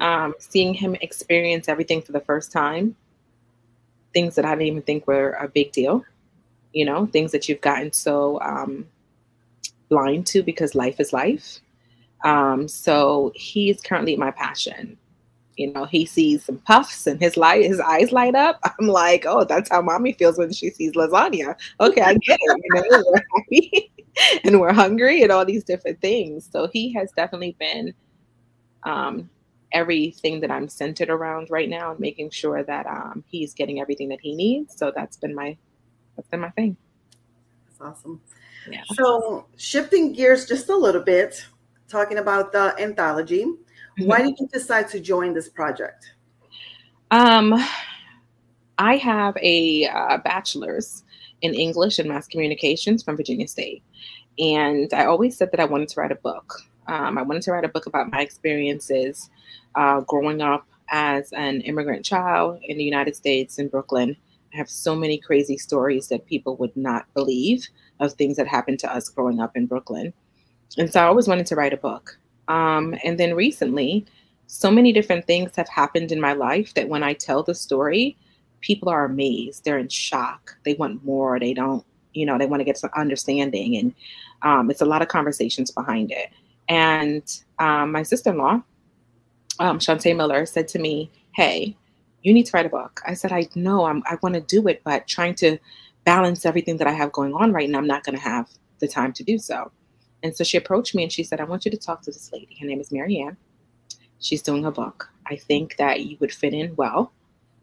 Um, 0.00 0.34
seeing 0.38 0.74
him 0.74 0.96
experience 0.96 1.68
everything 1.68 2.02
for 2.02 2.12
the 2.12 2.20
first 2.20 2.50
time 2.50 2.96
things 4.14 4.36
that 4.36 4.44
I 4.46 4.50
didn't 4.52 4.68
even 4.68 4.82
think 4.82 5.06
were 5.06 5.32
a 5.32 5.48
big 5.48 5.72
deal, 5.72 6.04
you 6.72 6.86
know, 6.86 7.06
things 7.06 7.32
that 7.32 7.48
you've 7.48 7.60
gotten 7.60 7.92
so 7.92 8.40
um, 8.40 8.86
blind 9.90 10.26
to 10.28 10.42
because 10.42 10.74
life 10.74 11.00
is 11.00 11.12
life. 11.12 11.60
Um, 12.24 12.68
so 12.68 13.32
he 13.34 13.68
is 13.68 13.82
currently 13.82 14.16
my 14.16 14.30
passion. 14.30 14.96
You 15.56 15.72
know, 15.72 15.84
he 15.84 16.04
sees 16.04 16.44
some 16.44 16.58
puffs 16.58 17.06
and 17.06 17.20
his 17.20 17.36
light, 17.36 17.64
his 17.64 17.80
eyes 17.80 18.12
light 18.12 18.34
up. 18.34 18.58
I'm 18.80 18.88
like, 18.88 19.24
oh, 19.26 19.44
that's 19.44 19.70
how 19.70 19.82
mommy 19.82 20.12
feels 20.12 20.38
when 20.38 20.52
she 20.52 20.70
sees 20.70 20.92
lasagna. 20.92 21.54
Okay, 21.80 22.00
I 22.00 22.14
get 22.14 22.38
it. 22.40 22.60
You 22.64 22.80
know, 22.80 23.04
we're 23.12 23.22
happy 23.36 23.92
and 24.44 24.60
we're 24.60 24.72
hungry 24.72 25.22
and 25.22 25.32
all 25.32 25.44
these 25.44 25.64
different 25.64 26.00
things. 26.00 26.48
So 26.50 26.68
he 26.72 26.92
has 26.94 27.10
definitely 27.12 27.56
been 27.58 27.94
um, 28.84 29.30
everything 29.72 30.40
that 30.40 30.50
I'm 30.50 30.68
centered 30.68 31.10
around 31.10 31.50
right 31.50 31.68
now 31.68 31.90
and 31.90 32.00
making 32.00 32.30
sure 32.30 32.62
that 32.62 32.86
um, 32.86 33.24
he's 33.26 33.54
getting 33.54 33.80
everything 33.80 34.08
that 34.10 34.20
he 34.20 34.34
needs. 34.34 34.76
So 34.76 34.92
that's 34.94 35.16
been 35.16 35.34
my 35.34 35.56
that's 36.16 36.28
been 36.28 36.40
my 36.40 36.50
thing. 36.50 36.76
That's 37.66 37.80
awesome. 37.80 38.20
Yeah. 38.70 38.82
So 38.94 39.46
shifting 39.56 40.12
gears 40.12 40.46
just 40.46 40.68
a 40.68 40.76
little 40.76 41.02
bit, 41.02 41.44
talking 41.88 42.18
about 42.18 42.52
the 42.52 42.74
anthology. 42.78 43.46
Mm-hmm. 43.98 44.08
Why 44.08 44.22
did 44.22 44.38
you 44.38 44.48
decide 44.52 44.88
to 44.88 45.00
join 45.00 45.34
this 45.34 45.48
project? 45.48 46.14
Um, 47.10 47.54
I 48.78 48.96
have 48.96 49.36
a 49.40 49.86
uh, 49.86 50.18
bachelor's 50.18 51.04
in 51.42 51.54
English 51.54 51.98
and 51.98 52.08
mass 52.08 52.26
communications 52.26 53.02
from 53.02 53.16
Virginia 53.16 53.46
State. 53.46 53.82
And 54.38 54.92
I 54.92 55.04
always 55.04 55.36
said 55.36 55.50
that 55.52 55.60
I 55.60 55.64
wanted 55.64 55.88
to 55.90 56.00
write 56.00 56.10
a 56.10 56.16
book. 56.16 56.54
Um, 56.88 57.18
I 57.18 57.22
wanted 57.22 57.42
to 57.42 57.52
write 57.52 57.64
a 57.64 57.68
book 57.68 57.86
about 57.86 58.10
my 58.10 58.20
experiences 58.20 59.30
uh, 59.74 60.00
growing 60.00 60.40
up 60.40 60.66
as 60.90 61.32
an 61.32 61.60
immigrant 61.62 62.04
child 62.04 62.60
in 62.64 62.76
the 62.78 62.84
United 62.84 63.14
States 63.14 63.58
in 63.58 63.68
Brooklyn. 63.68 64.16
I 64.52 64.56
have 64.56 64.68
so 64.68 64.94
many 64.94 65.18
crazy 65.18 65.56
stories 65.56 66.08
that 66.08 66.26
people 66.26 66.56
would 66.56 66.76
not 66.76 67.06
believe 67.14 67.66
of 68.00 68.12
things 68.14 68.36
that 68.36 68.48
happened 68.48 68.78
to 68.80 68.92
us 68.92 69.08
growing 69.08 69.40
up 69.40 69.56
in 69.56 69.66
Brooklyn. 69.66 70.12
And 70.78 70.92
so 70.92 71.00
I 71.00 71.04
always 71.04 71.28
wanted 71.28 71.46
to 71.46 71.56
write 71.56 71.72
a 71.72 71.78
book. 71.78 72.18
Um, 72.48 72.94
and 73.04 73.18
then 73.18 73.34
recently, 73.34 74.06
so 74.46 74.70
many 74.70 74.92
different 74.92 75.26
things 75.26 75.56
have 75.56 75.68
happened 75.68 76.12
in 76.12 76.20
my 76.20 76.32
life 76.32 76.74
that 76.74 76.88
when 76.88 77.02
I 77.02 77.14
tell 77.14 77.42
the 77.42 77.54
story, 77.54 78.16
people 78.60 78.88
are 78.88 79.04
amazed. 79.04 79.64
They're 79.64 79.78
in 79.78 79.88
shock. 79.88 80.56
They 80.64 80.74
want 80.74 81.04
more. 81.04 81.38
They 81.38 81.54
don't, 81.54 81.84
you 82.12 82.26
know, 82.26 82.38
they 82.38 82.46
want 82.46 82.60
to 82.60 82.64
get 82.64 82.78
some 82.78 82.90
understanding. 82.96 83.76
And 83.76 83.94
um, 84.42 84.70
it's 84.70 84.80
a 84.80 84.86
lot 84.86 85.02
of 85.02 85.08
conversations 85.08 85.70
behind 85.70 86.12
it. 86.12 86.30
And 86.68 87.22
um, 87.58 87.92
my 87.92 88.02
sister 88.02 88.30
in 88.30 88.38
law, 88.38 88.62
um, 89.60 89.78
Shantae 89.78 90.16
Miller, 90.16 90.46
said 90.46 90.68
to 90.68 90.78
me, 90.78 91.10
Hey, 91.32 91.76
you 92.22 92.32
need 92.32 92.46
to 92.46 92.52
write 92.54 92.66
a 92.66 92.70
book. 92.70 93.00
I 93.06 93.14
said, 93.14 93.32
I 93.32 93.48
know 93.54 93.84
I'm, 93.84 94.02
I 94.06 94.16
want 94.22 94.34
to 94.34 94.40
do 94.40 94.66
it, 94.68 94.82
but 94.84 95.06
trying 95.06 95.34
to 95.36 95.58
balance 96.04 96.46
everything 96.46 96.78
that 96.78 96.86
I 96.86 96.92
have 96.92 97.12
going 97.12 97.34
on 97.34 97.52
right 97.52 97.68
now, 97.68 97.78
I'm 97.78 97.86
not 97.86 98.04
going 98.04 98.16
to 98.16 98.22
have 98.22 98.48
the 98.78 98.88
time 98.88 99.12
to 99.14 99.22
do 99.22 99.38
so. 99.38 99.70
And 100.24 100.36
so 100.36 100.44
she 100.44 100.58
approached 100.58 100.96
me 100.96 101.04
and 101.04 101.12
she 101.12 101.24
said, 101.24 101.40
I 101.40 101.44
want 101.44 101.66
you 101.66 101.72
to 101.72 101.76
talk 101.78 102.02
to 102.04 102.12
this 102.12 102.32
lady. 102.32 102.56
Her 102.60 102.66
name 102.66 102.80
is 102.80 102.90
Maryann. 102.90 103.36
She's 104.20 104.42
doing 104.42 104.64
a 104.66 104.72
book. 104.72 105.10
I 105.26 105.36
think 105.36 105.76
that 105.76 106.00
you 106.00 106.16
would 106.20 106.32
fit 106.32 106.54
in 106.54 106.74
well 106.76 107.12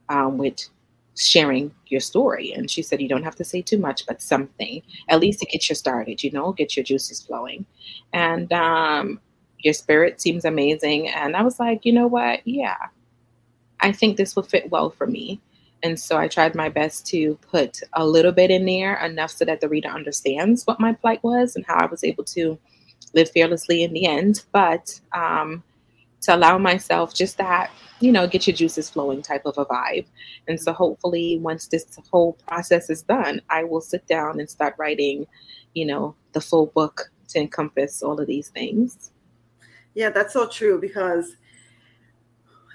um, 0.09 0.37
with 0.37 0.69
sharing 1.17 1.73
your 1.87 2.01
story. 2.01 2.53
And 2.53 2.69
she 2.69 2.83
said, 2.83 3.01
You 3.01 3.09
don't 3.09 3.23
have 3.23 3.35
to 3.37 3.43
say 3.43 3.63
too 3.63 3.79
much, 3.79 4.05
but 4.07 4.21
something, 4.21 4.83
at 5.09 5.19
least 5.19 5.39
to 5.39 5.47
get 5.47 5.69
you 5.69 5.75
started, 5.75 6.23
you 6.23 6.31
know, 6.31 6.53
get 6.53 6.77
your 6.77 6.83
juices 6.83 7.21
flowing. 7.23 7.65
And 8.13 8.53
um, 8.53 9.19
your 9.59 9.73
spirit 9.73 10.21
seems 10.21 10.45
amazing. 10.45 11.09
And 11.09 11.35
I 11.35 11.43
was 11.43 11.59
like, 11.59 11.85
You 11.85 11.93
know 11.93 12.07
what? 12.07 12.47
Yeah, 12.47 12.77
I 13.81 13.91
think 13.91 14.17
this 14.17 14.35
will 14.35 14.43
fit 14.43 14.71
well 14.71 14.91
for 14.91 15.07
me. 15.07 15.41
And 15.83 15.99
so 15.99 16.17
I 16.17 16.27
tried 16.27 16.55
my 16.55 16.69
best 16.69 17.05
to 17.07 17.37
put 17.49 17.79
a 17.93 18.05
little 18.05 18.31
bit 18.31 18.51
in 18.51 18.65
there, 18.65 18.95
enough 19.03 19.31
so 19.31 19.45
that 19.45 19.61
the 19.61 19.69
reader 19.69 19.89
understands 19.89 20.65
what 20.65 20.79
my 20.79 20.93
plight 20.93 21.23
was 21.23 21.55
and 21.55 21.65
how 21.65 21.75
I 21.75 21.87
was 21.87 22.03
able 22.03 22.23
to 22.25 22.59
live 23.13 23.29
fearlessly 23.31 23.83
in 23.83 23.93
the 23.93 24.05
end. 24.05 24.43
But 24.51 24.99
um, 25.13 25.63
to 26.21 26.35
allow 26.35 26.57
myself 26.57 27.13
just 27.13 27.37
that, 27.37 27.71
you 27.99 28.11
know, 28.11 28.27
get 28.27 28.47
your 28.47 28.55
juices 28.55 28.89
flowing 28.89 29.21
type 29.21 29.45
of 29.45 29.57
a 29.57 29.65
vibe. 29.65 30.05
And 30.47 30.59
so 30.59 30.71
hopefully, 30.71 31.39
once 31.39 31.67
this 31.67 31.85
whole 32.11 32.33
process 32.47 32.89
is 32.89 33.01
done, 33.01 33.41
I 33.49 33.63
will 33.63 33.81
sit 33.81 34.05
down 34.07 34.39
and 34.39 34.49
start 34.49 34.75
writing, 34.77 35.25
you 35.73 35.85
know, 35.85 36.15
the 36.33 36.41
full 36.41 36.67
book 36.67 37.11
to 37.29 37.39
encompass 37.39 38.03
all 38.03 38.19
of 38.19 38.27
these 38.27 38.49
things. 38.49 39.11
Yeah, 39.93 40.09
that's 40.09 40.33
so 40.33 40.47
true 40.47 40.79
because 40.79 41.35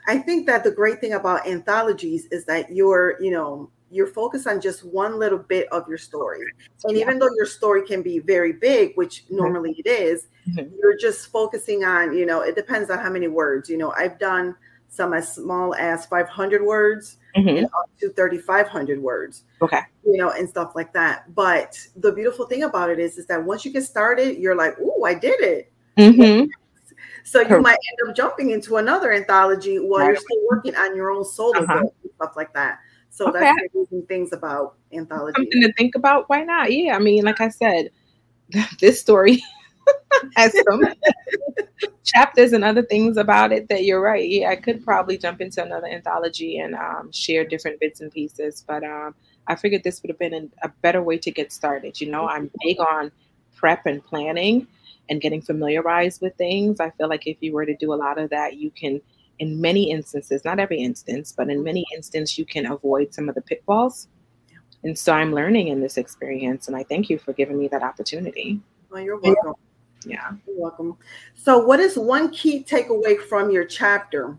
I 0.07 0.19
think 0.19 0.47
that 0.47 0.65
the 0.65 0.71
great 0.71 1.01
thing 1.01 1.15
about 1.15 1.47
anthologies 1.47 2.27
is 2.31 2.45
that 2.47 2.71
you're, 2.71 3.17
you 3.21 3.31
know, 3.31 3.71
you're 3.91 4.07
focused 4.07 4.47
on 4.47 4.61
just 4.61 4.85
one 4.85 5.19
little 5.19 5.39
bit 5.39 5.69
of 5.73 5.89
your 5.89 5.99
story. 5.99 6.41
And 6.85 6.97
yeah. 6.97 7.05
even 7.05 7.19
though 7.19 7.31
your 7.37 7.47
story 7.47 7.87
can 7.87 8.03
be 8.03 8.19
very 8.19 8.53
big, 8.53 8.93
which 8.95 9.25
mm-hmm. 9.25 9.37
normally 9.37 9.75
it 9.85 9.89
is, 9.89 10.27
mm-hmm. 10.49 10.75
you're 10.79 10.97
just 10.97 11.31
focusing 11.31 11.85
on, 11.85 12.17
you 12.17 12.27
know, 12.27 12.41
it 12.41 12.57
depends 12.57 12.91
on 12.91 12.99
how 12.99 13.11
many 13.11 13.29
words. 13.29 13.71
You 13.71 13.79
know, 13.79 13.93
I've 13.97 14.19
done 14.19 14.57
some 14.89 15.13
as 15.13 15.33
small 15.33 15.75
as 15.75 16.07
500 16.07 16.63
words 16.63 17.19
mm-hmm. 17.37 17.49
and 17.49 17.67
up 17.67 17.91
to 18.01 18.11
3,500 18.11 19.01
words. 19.01 19.45
Okay. 19.63 19.81
You 20.05 20.17
know, 20.17 20.31
and 20.31 20.49
stuff 20.49 20.73
like 20.75 20.93
that. 20.93 21.35
But 21.35 21.79
the 21.97 22.13
beautiful 22.13 22.47
thing 22.47 22.65
about 22.65 22.91
it 22.91 22.99
is, 22.99 23.19
is 23.19 23.27
that 23.27 23.45
once 23.45 23.65
you 23.65 23.73
get 23.73 23.85
started, 23.85 24.39
you're 24.39 24.57
like, 24.57 24.77
oh, 24.81 25.05
I 25.05 25.15
did 25.15 25.41
it. 25.41 25.73
Mm-hmm. 25.97 26.51
So 27.26 27.40
you 27.40 27.61
might 27.61 27.73
end 27.73 28.09
up 28.09 28.14
jumping 28.14 28.50
into 28.50 28.76
another 28.76 29.12
anthology 29.12 29.78
while 29.78 30.00
right. 30.00 30.06
you're 30.06 30.16
still 30.16 30.42
working 30.49 30.76
on 30.76 30.95
your 30.95 31.11
own 31.11 31.25
solo 31.25 31.59
uh-huh. 31.59 31.83
book 31.83 31.95
and 32.04 32.12
stuff 32.14 32.37
like 32.37 32.54
that. 32.54 32.78
So 33.11 33.28
okay. 33.28 33.40
that's 33.40 33.59
amazing 33.75 34.06
things 34.06 34.33
about 34.33 34.76
anthology. 34.92 35.35
Something 35.37 35.62
to 35.62 35.73
think 35.73 35.97
about. 35.97 36.28
Why 36.28 36.45
not? 36.45 36.73
Yeah, 36.73 36.95
I 36.95 37.00
mean, 37.00 37.25
like 37.25 37.40
I 37.40 37.49
said, 37.49 37.90
this 38.80 39.00
story 39.00 39.42
has 40.37 40.56
some 40.68 40.85
chapters 42.04 42.52
and 42.52 42.62
other 42.62 42.83
things 42.83 43.16
about 43.16 43.50
it 43.50 43.68
that 43.71 43.85
you're 43.85 44.00
right. 44.00 44.28
Yeah, 44.28 44.50
I 44.50 44.56
could 44.56 44.85
probably 44.85 45.18
jump 45.18 45.40
into 45.40 45.64
another 45.64 45.88
anthology 45.88 46.59
and 46.59 46.76
um, 46.76 47.11
share 47.11 47.45
different 47.45 47.80
bits 47.80 48.00
and 48.00 48.12
pieces, 48.12 48.64
but 48.64 48.85
um, 48.85 49.16
I 49.49 49.56
figured 49.56 49.83
this 49.83 50.00
would 50.02 50.11
have 50.11 50.18
been 50.21 50.49
a 50.62 50.68
better 50.83 51.02
way 51.02 51.18
to 51.18 51.30
get 51.33 51.52
started. 51.52 52.00
You 52.00 52.09
know, 52.09 52.28
I'm 52.28 52.52
big 52.62 52.78
on 52.78 53.11
prep 53.56 53.87
and 53.87 54.04
planning 54.04 54.68
and 55.09 55.21
getting 55.21 55.41
familiarized 55.41 56.21
with 56.21 56.35
things. 56.37 56.81
I 56.81 56.91
feel 56.91 57.09
like 57.09 57.27
if 57.27 57.37
you 57.41 57.53
were 57.53 57.67
to 57.67 57.77
do 57.77 57.93
a 57.93 57.97
lot 57.97 58.19
of 58.19 58.31
that, 58.31 58.57
you 58.57 58.71
can, 58.71 59.01
in 59.39 59.61
many 59.61 59.91
instances, 59.91 60.45
not 60.45 60.59
every 60.59 60.79
instance, 60.79 61.33
but 61.37 61.49
in 61.49 61.63
many 61.63 61.85
instances, 61.95 62.39
you 62.39 62.45
can 62.45 62.67
avoid 62.67 63.15
some 63.15 63.29
of 63.29 63.35
the 63.35 63.43
pitfalls. 63.43 64.09
And 64.83 64.99
so 64.99 65.13
I'm 65.13 65.35
learning 65.35 65.69
in 65.69 65.81
this 65.81 65.97
experience, 65.97 66.69
and 66.69 66.77
I 66.77 66.85
thank 66.85 67.11
you 67.11 67.19
for 67.19 67.33
giving 67.33 67.59
me 67.59 67.69
that 67.69 67.83
opportunity. 67.83 68.61
Well, 68.91 69.03
you're 69.03 69.19
welcome. 69.19 69.55
Yeah. 70.05 70.33
You're 70.47 70.61
welcome. 70.61 70.97
So, 71.35 71.59
what 71.59 71.81
is 71.81 71.99
one 71.99 72.31
key 72.31 72.63
takeaway 72.63 73.21
from 73.21 73.51
your 73.51 73.65
chapter 73.65 74.39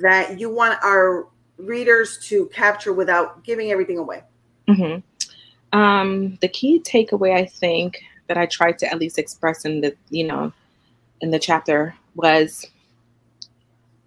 that 0.00 0.38
you 0.38 0.48
want 0.48 0.82
our 0.82 1.28
readers 1.58 2.18
to 2.28 2.46
capture 2.46 2.92
without 2.92 3.44
giving 3.44 3.70
everything 3.70 3.98
away? 3.98 4.22
Mm-hmm. 4.68 5.78
Um, 5.78 6.38
the 6.40 6.48
key 6.48 6.80
takeaway, 6.80 7.34
I 7.34 7.44
think, 7.44 8.02
that 8.30 8.38
I 8.38 8.46
tried 8.46 8.78
to 8.78 8.86
at 8.86 9.00
least 9.00 9.18
express 9.18 9.64
in 9.64 9.80
the, 9.80 9.92
you 10.08 10.24
know, 10.24 10.52
in 11.20 11.32
the 11.32 11.38
chapter 11.40 11.96
was 12.14 12.64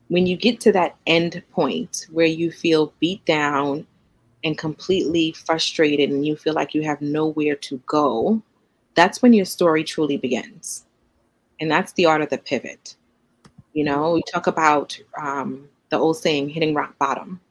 when 0.07 0.25
you 0.25 0.37
get 0.37 0.61
to 0.61 0.71
that 0.71 0.95
end 1.07 1.43
point 1.51 2.07
where 2.09 2.25
you 2.25 2.49
feel 2.49 2.93
beat 3.01 3.25
down 3.25 3.85
and 4.45 4.57
completely 4.57 5.33
frustrated 5.33 6.09
and 6.09 6.25
you 6.25 6.37
feel 6.37 6.53
like 6.53 6.73
you 6.73 6.83
have 6.83 7.01
nowhere 7.01 7.57
to 7.57 7.79
go, 7.85 8.41
that's 8.95 9.21
when 9.21 9.33
your 9.33 9.43
story 9.43 9.83
truly 9.83 10.15
begins. 10.15 10.85
And 11.59 11.69
that's 11.69 11.91
the 11.91 12.05
art 12.05 12.21
of 12.21 12.29
the 12.29 12.37
pivot. 12.37 12.95
You 13.73 13.83
know, 13.83 14.13
we 14.13 14.23
talk 14.31 14.47
about 14.47 14.97
um, 15.21 15.67
the 15.89 15.99
old 15.99 16.15
saying, 16.15 16.47
hitting 16.47 16.73
rock 16.73 16.97
bottom. 16.97 17.41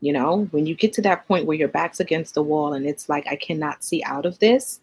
You 0.00 0.14
know, 0.14 0.48
when 0.52 0.64
you 0.64 0.74
get 0.74 0.94
to 0.94 1.02
that 1.02 1.28
point 1.28 1.44
where 1.44 1.56
your 1.56 1.68
back's 1.68 2.00
against 2.00 2.32
the 2.32 2.42
wall 2.42 2.72
and 2.72 2.86
it's 2.86 3.10
like, 3.10 3.26
I 3.26 3.36
cannot 3.36 3.84
see 3.84 4.02
out 4.04 4.24
of 4.24 4.38
this, 4.38 4.80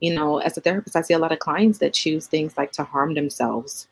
you 0.00 0.14
know 0.14 0.38
as 0.38 0.56
a 0.56 0.60
therapist 0.60 0.96
i 0.96 1.00
see 1.00 1.14
a 1.14 1.18
lot 1.18 1.32
of 1.32 1.38
clients 1.38 1.78
that 1.78 1.94
choose 1.94 2.26
things 2.26 2.56
like 2.56 2.72
to 2.72 2.84
harm 2.84 3.14
themselves 3.14 3.88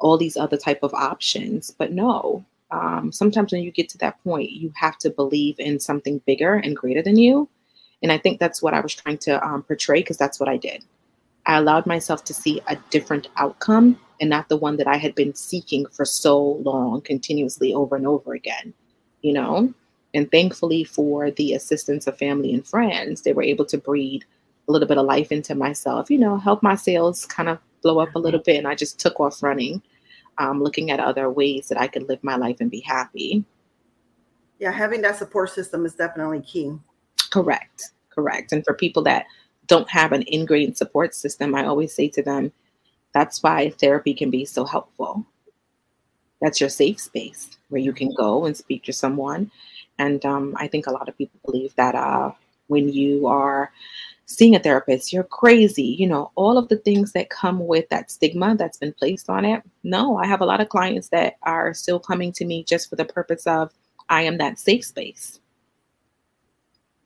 all 0.00 0.18
these 0.18 0.36
other 0.36 0.56
type 0.56 0.80
of 0.82 0.92
options. 0.92 1.70
But 1.70 1.92
no 1.92 2.44
um, 2.70 3.12
sometimes 3.12 3.52
when 3.52 3.62
you 3.62 3.70
get 3.70 3.88
to 3.90 3.98
that 3.98 4.22
point 4.24 4.50
you 4.50 4.72
have 4.74 4.98
to 4.98 5.10
believe 5.10 5.58
in 5.58 5.78
something 5.78 6.20
bigger 6.26 6.54
and 6.54 6.76
greater 6.76 7.02
than 7.02 7.16
you. 7.16 7.48
And 8.02 8.12
i 8.12 8.18
think 8.18 8.38
that's 8.38 8.62
what 8.62 8.74
i 8.74 8.80
was 8.80 8.94
trying 8.94 9.18
to 9.18 9.44
um, 9.46 9.62
portray 9.62 10.00
because 10.00 10.16
that's 10.16 10.40
what 10.40 10.48
i 10.48 10.56
did. 10.56 10.84
I 11.46 11.56
allowed 11.58 11.86
myself 11.86 12.24
to 12.24 12.34
see 12.34 12.60
a 12.68 12.76
different 12.90 13.28
outcome 13.36 13.98
and 14.20 14.30
not 14.30 14.48
the 14.48 14.56
one 14.56 14.76
that 14.78 14.86
i 14.86 14.96
had 14.96 15.14
been 15.14 15.34
seeking 15.34 15.86
for 15.86 16.04
so 16.04 16.38
long 16.40 17.00
continuously 17.00 17.72
over 17.74 17.96
and 17.96 18.06
over 18.06 18.34
again 18.34 18.74
you 19.22 19.32
know? 19.32 19.72
And 20.12 20.30
thankfully 20.30 20.84
for 20.84 21.30
the 21.32 21.54
assistance 21.54 22.06
of 22.06 22.18
family 22.18 22.54
and 22.54 22.66
friends 22.66 23.22
they 23.22 23.32
were 23.32 23.42
able 23.42 23.64
to 23.66 23.78
breed 23.78 24.24
a 24.68 24.72
little 24.72 24.88
bit 24.88 24.98
of 24.98 25.06
life 25.06 25.30
into 25.30 25.54
myself, 25.54 26.10
you 26.10 26.18
know, 26.18 26.36
help 26.36 26.62
my 26.62 26.74
sales 26.74 27.26
kind 27.26 27.48
of 27.48 27.58
blow 27.82 27.98
up 27.98 28.14
a 28.14 28.18
little 28.18 28.40
bit. 28.40 28.56
And 28.56 28.66
I 28.66 28.74
just 28.74 28.98
took 28.98 29.20
off 29.20 29.42
running, 29.42 29.82
um, 30.38 30.62
looking 30.62 30.90
at 30.90 31.00
other 31.00 31.30
ways 31.30 31.68
that 31.68 31.80
I 31.80 31.86
could 31.86 32.08
live 32.08 32.22
my 32.22 32.36
life 32.36 32.56
and 32.60 32.70
be 32.70 32.80
happy. 32.80 33.44
Yeah, 34.58 34.72
having 34.72 35.02
that 35.02 35.18
support 35.18 35.50
system 35.50 35.84
is 35.84 35.94
definitely 35.94 36.40
key. 36.40 36.72
Correct. 37.30 37.90
Correct. 38.10 38.52
And 38.52 38.64
for 38.64 38.74
people 38.74 39.02
that 39.02 39.26
don't 39.66 39.88
have 39.90 40.12
an 40.12 40.24
ingrained 40.26 40.76
support 40.76 41.14
system, 41.14 41.54
I 41.54 41.66
always 41.66 41.94
say 41.94 42.08
to 42.08 42.22
them, 42.22 42.52
that's 43.12 43.42
why 43.42 43.70
therapy 43.70 44.14
can 44.14 44.30
be 44.30 44.44
so 44.44 44.64
helpful. 44.64 45.24
That's 46.40 46.60
your 46.60 46.70
safe 46.70 47.00
space 47.00 47.50
where 47.68 47.80
you 47.80 47.92
can 47.92 48.12
go 48.14 48.44
and 48.44 48.56
speak 48.56 48.84
to 48.84 48.92
someone. 48.92 49.50
And 49.98 50.24
um, 50.24 50.54
I 50.58 50.68
think 50.68 50.86
a 50.86 50.92
lot 50.92 51.08
of 51.08 51.16
people 51.16 51.40
believe 51.44 51.74
that 51.76 51.94
uh, 51.94 52.32
when 52.66 52.88
you 52.88 53.26
are 53.26 53.72
seeing 54.26 54.54
a 54.54 54.58
therapist, 54.58 55.12
you're 55.12 55.24
crazy, 55.24 55.82
you 55.82 56.06
know, 56.06 56.30
all 56.34 56.56
of 56.56 56.68
the 56.68 56.78
things 56.78 57.12
that 57.12 57.30
come 57.30 57.66
with 57.66 57.88
that 57.90 58.10
stigma 58.10 58.56
that's 58.56 58.78
been 58.78 58.92
placed 58.92 59.28
on 59.28 59.44
it. 59.44 59.62
No, 59.82 60.16
I 60.16 60.26
have 60.26 60.40
a 60.40 60.46
lot 60.46 60.60
of 60.60 60.68
clients 60.68 61.08
that 61.08 61.34
are 61.42 61.74
still 61.74 62.00
coming 62.00 62.32
to 62.32 62.44
me 62.44 62.64
just 62.64 62.88
for 62.88 62.96
the 62.96 63.04
purpose 63.04 63.46
of 63.46 63.72
I 64.08 64.22
am 64.22 64.38
that 64.38 64.58
safe 64.58 64.84
space. 64.84 65.40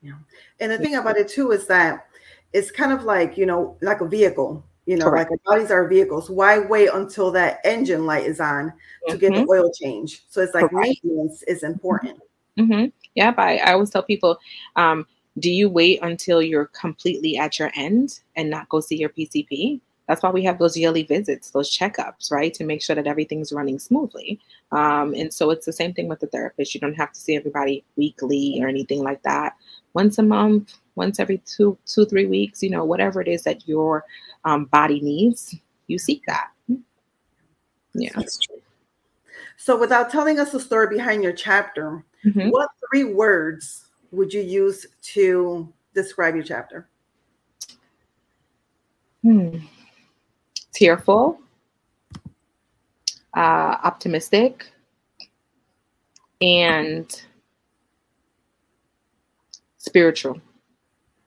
Yeah. 0.03 0.15
And 0.61 0.71
the 0.71 0.79
thing 0.79 0.95
about 0.95 1.17
it 1.17 1.29
too 1.29 1.51
is 1.51 1.67
that 1.67 2.07
it's 2.53 2.71
kind 2.71 2.93
of 2.93 3.05
like, 3.05 3.37
you 3.37 3.47
know, 3.47 3.77
like 3.83 4.01
a 4.01 4.09
vehicle. 4.09 4.65
You 4.87 4.97
know, 4.97 5.11
Correct. 5.11 5.31
like 5.31 5.41
our 5.47 5.57
bodies 5.57 5.71
are 5.71 5.87
vehicles. 5.87 6.31
Why 6.31 6.61
wait 6.61 6.89
until 6.95 7.31
that 7.33 7.61
engine 7.63 8.07
light 8.07 8.25
is 8.25 8.41
on 8.41 8.73
to 9.09 9.13
mm-hmm. 9.13 9.19
get 9.19 9.33
the 9.35 9.41
mm-hmm. 9.41 9.51
oil 9.51 9.71
change? 9.71 10.25
So 10.31 10.41
it's 10.41 10.55
like 10.55 10.71
Correct. 10.71 10.89
maintenance 11.05 11.43
is 11.43 11.63
important. 11.63 12.19
Mm-hmm. 12.59 12.87
Yeah, 13.15 13.31
but 13.33 13.43
I, 13.43 13.57
I 13.59 13.73
always 13.73 13.91
tell 13.91 14.03
people, 14.03 14.39
um, 14.77 15.07
do 15.39 15.51
you 15.51 15.69
wait 15.69 16.01
until 16.03 16.43
you're 16.43 16.67
completely 16.67 17.37
at 17.37 17.59
your 17.59 17.71
end 17.75 18.21
and 18.37 18.51
not 18.51 18.69
go 18.69 18.81
see 18.81 18.97
your 18.97 19.11
PCP? 19.11 19.81
That's 20.07 20.23
why 20.23 20.31
we 20.31 20.43
have 20.45 20.59
those 20.59 20.77
yearly 20.77 21.03
visits, 21.03 21.51
those 21.51 21.77
checkups, 21.77 22.33
right, 22.33 22.53
to 22.55 22.65
make 22.65 22.83
sure 22.83 22.97
that 22.97 23.07
everything's 23.07 23.53
running 23.53 23.79
smoothly. 23.79 24.41
Um, 24.73 25.13
and 25.15 25.33
so 25.33 25.51
it's 25.51 25.67
the 25.67 25.73
same 25.73 25.93
thing 25.93 26.09
with 26.09 26.21
the 26.21 26.29
therapist. 26.29 26.75
You 26.75 26.81
don't 26.81 26.95
have 26.95 27.13
to 27.13 27.21
see 27.21 27.37
everybody 27.37 27.85
weekly 27.97 28.59
or 28.63 28.69
anything 28.69 29.03
like 29.03 29.23
that. 29.25 29.55
Once 29.93 30.19
a 30.19 30.23
month, 30.23 30.79
once 30.95 31.21
every 31.21 31.39
two, 31.45 31.77
two, 31.85 32.07
three 32.07 32.25
weeks, 32.27 32.63
you 32.63 32.71
know, 32.71 32.85
whatever 32.85 33.21
it 33.21 33.29
is 33.29 33.45
that 33.45 33.69
your 33.69 34.05
um, 34.47 34.65
body 34.67 35.01
needs, 35.01 35.55
you 35.89 35.99
seek 35.99 36.23
that. 36.27 36.49
Yeah, 37.95 38.13
that's 38.15 38.39
true. 38.39 38.61
So, 39.59 39.79
without 39.79 40.11
telling 40.11 40.39
us 40.39 40.53
the 40.53 40.61
story 40.61 40.87
behind 40.89 41.23
your 41.23 41.33
chapter, 41.33 42.05
mm-hmm. 42.25 42.49
what 42.49 42.71
three 42.91 43.05
words 43.05 43.88
would 44.11 44.33
you 44.33 44.41
use 44.41 44.87
to 45.15 45.73
describe 45.95 46.35
your 46.35 46.45
chapter? 46.45 46.89
Hmm 49.23 49.59
tearful, 50.79 51.41
uh, 53.37 53.77
optimistic, 53.83 54.71
and 56.41 57.23
spiritual. 59.77 60.41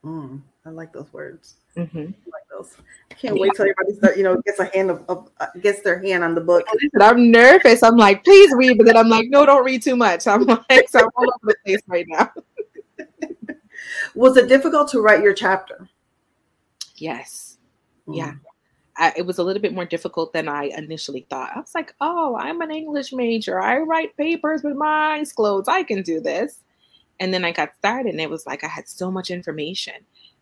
Mm, 0.05 0.41
I 0.65 0.69
like 0.69 0.93
those 0.93 1.11
words. 1.11 1.55
Mm-hmm. 1.75 2.00
I 2.00 2.03
like 2.03 2.47
those. 2.50 2.77
I 3.11 3.13
can't 3.15 3.35
yeah. 3.35 3.41
wait 3.41 3.51
till 3.55 3.65
everybody 3.65 3.97
start, 3.97 4.17
you 4.17 4.23
know, 4.23 4.41
gets 4.45 4.59
a 4.59 4.65
hand 4.73 4.89
of, 4.89 5.03
of 5.09 5.29
uh, 5.41 5.47
gets 5.61 5.81
their 5.81 6.01
hand 6.01 6.23
on 6.23 6.33
the 6.33 6.41
book. 6.41 6.65
I'm 7.01 7.29
nervous. 7.29 7.83
I'm 7.83 7.97
like, 7.97 8.23
please 8.23 8.53
read, 8.55 8.77
but 8.77 8.88
then 8.88 8.95
I'm 8.95 9.09
like, 9.09 9.27
no, 9.29 9.45
don't 9.45 9.65
read 9.65 9.83
too 9.83 9.97
much. 9.97 10.27
I'm 10.27 10.45
like, 10.69 10.88
so 10.88 11.00
I'm 11.00 11.09
all 11.17 11.25
over 11.25 11.38
the 11.43 11.55
place 11.65 11.81
right 11.88 12.05
now. 12.07 12.31
Was 14.15 14.38
it 14.38 14.47
difficult 14.50 14.89
to 14.89 15.01
write 15.01 15.23
your 15.23 15.33
chapter? 15.33 15.89
Yes. 16.95 17.57
Mm. 18.07 18.17
Yeah. 18.17 18.33
I, 18.97 19.13
it 19.15 19.25
was 19.25 19.38
a 19.38 19.43
little 19.43 19.61
bit 19.61 19.73
more 19.73 19.85
difficult 19.85 20.33
than 20.33 20.47
I 20.47 20.65
initially 20.65 21.25
thought. 21.29 21.51
I 21.55 21.59
was 21.59 21.73
like, 21.73 21.95
oh, 22.01 22.35
I'm 22.38 22.61
an 22.61 22.71
English 22.71 23.13
major. 23.13 23.61
I 23.61 23.79
write 23.79 24.17
papers 24.17 24.63
with 24.63 24.75
my 24.75 25.15
eyes 25.15 25.31
closed. 25.33 25.69
I 25.69 25.83
can 25.83 26.01
do 26.01 26.19
this. 26.19 26.59
And 27.19 27.33
then 27.33 27.45
I 27.45 27.51
got 27.51 27.75
started, 27.77 28.09
and 28.09 28.19
it 28.19 28.29
was 28.29 28.47
like 28.47 28.63
I 28.63 28.67
had 28.67 28.89
so 28.89 29.11
much 29.11 29.29
information. 29.29 29.93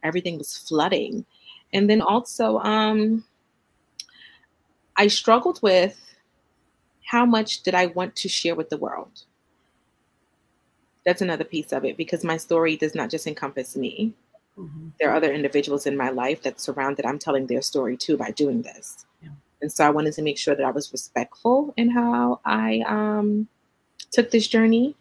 Everything 0.01 0.37
was 0.37 0.57
flooding. 0.57 1.25
And 1.73 1.89
then 1.89 2.01
also, 2.01 2.57
um, 2.59 3.25
I 4.95 5.07
struggled 5.07 5.61
with 5.61 5.99
how 7.05 7.25
much 7.25 7.63
did 7.63 7.75
I 7.75 7.87
want 7.87 8.15
to 8.17 8.29
share 8.29 8.55
with 8.55 8.69
the 8.69 8.77
world? 8.77 9.23
That's 11.09 11.23
another 11.23 11.43
piece 11.43 11.71
of 11.71 11.85
it 11.85 11.97
because 11.97 12.23
my 12.23 12.37
story 12.37 12.77
does 12.77 12.93
not 12.93 13.09
just 13.09 13.25
encompass 13.25 13.75
me. 13.75 14.13
Mm-hmm. 14.59 14.89
There 14.99 15.09
are 15.09 15.15
other 15.15 15.33
individuals 15.33 15.87
in 15.87 15.97
my 15.97 16.09
life 16.11 16.43
that 16.43 16.61
surrounded 16.61 17.03
I'm 17.03 17.17
telling 17.17 17.47
their 17.47 17.63
story 17.63 17.97
too 17.97 18.15
by 18.15 18.29
doing 18.29 18.61
this. 18.61 19.07
Yeah. 19.23 19.29
And 19.59 19.71
so 19.71 19.87
I 19.87 19.89
wanted 19.89 20.13
to 20.13 20.21
make 20.21 20.37
sure 20.37 20.53
that 20.53 20.63
I 20.63 20.69
was 20.69 20.91
respectful 20.91 21.73
in 21.77 21.89
how 21.89 22.41
I 22.45 22.83
um, 22.85 23.47
took 24.11 24.29
this 24.29 24.47
journey. 24.47 24.93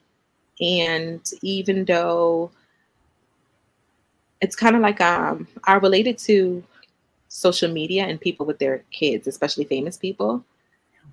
And 0.63 1.21
even 1.43 1.85
though 1.85 2.53
it's 4.41 4.57
kind 4.57 4.77
of 4.77 4.81
like 4.81 5.03
um, 5.03 5.47
I 5.65 5.75
related 5.75 6.17
to 6.21 6.65
social 7.29 7.71
media 7.71 8.07
and 8.07 8.19
people 8.19 8.47
with 8.47 8.61
their 8.61 8.83
kids, 8.93 9.27
especially 9.27 9.65
famous 9.67 9.99
people. 9.99 10.43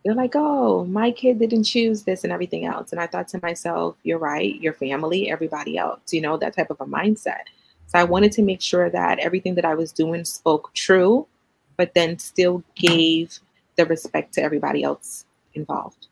They're 0.06 0.14
like, 0.14 0.36
oh, 0.36 0.86
my 0.86 1.10
kid 1.10 1.40
didn't 1.40 1.64
choose 1.64 2.04
this 2.04 2.24
and 2.24 2.32
everything 2.32 2.66
else. 2.66 2.92
And 2.92 3.02
I 3.02 3.08
thought 3.08 3.28
to 3.30 3.40
myself, 3.42 3.96
you're 4.04 4.20
right, 4.20 4.62
your 4.62 4.74
family, 4.74 5.32
everybody 5.32 5.78
else, 5.80 6.14
you 6.14 6.22
know, 6.22 6.38
that 6.38 6.56
type 6.56 6.70
of 6.70 6.80
a 6.80 6.86
mindset. 6.86 7.42
So 7.88 7.98
I 7.98 8.04
wanted 8.04 8.32
to 8.34 8.44
make 8.44 8.62
sure 8.62 8.90
that 8.92 9.18
everything 9.18 9.56
that 9.56 9.66
I 9.66 9.74
was 9.74 9.92
doing 9.92 10.24
spoke 10.24 10.72
true, 10.76 11.28
but 11.76 11.94
then 11.96 12.20
still 12.20 12.64
gave 12.76 13.40
the 13.78 13.86
respect 13.88 14.34
to 14.36 14.44
everybody 14.44 14.84
else 14.84 15.26
involved. 15.56 16.08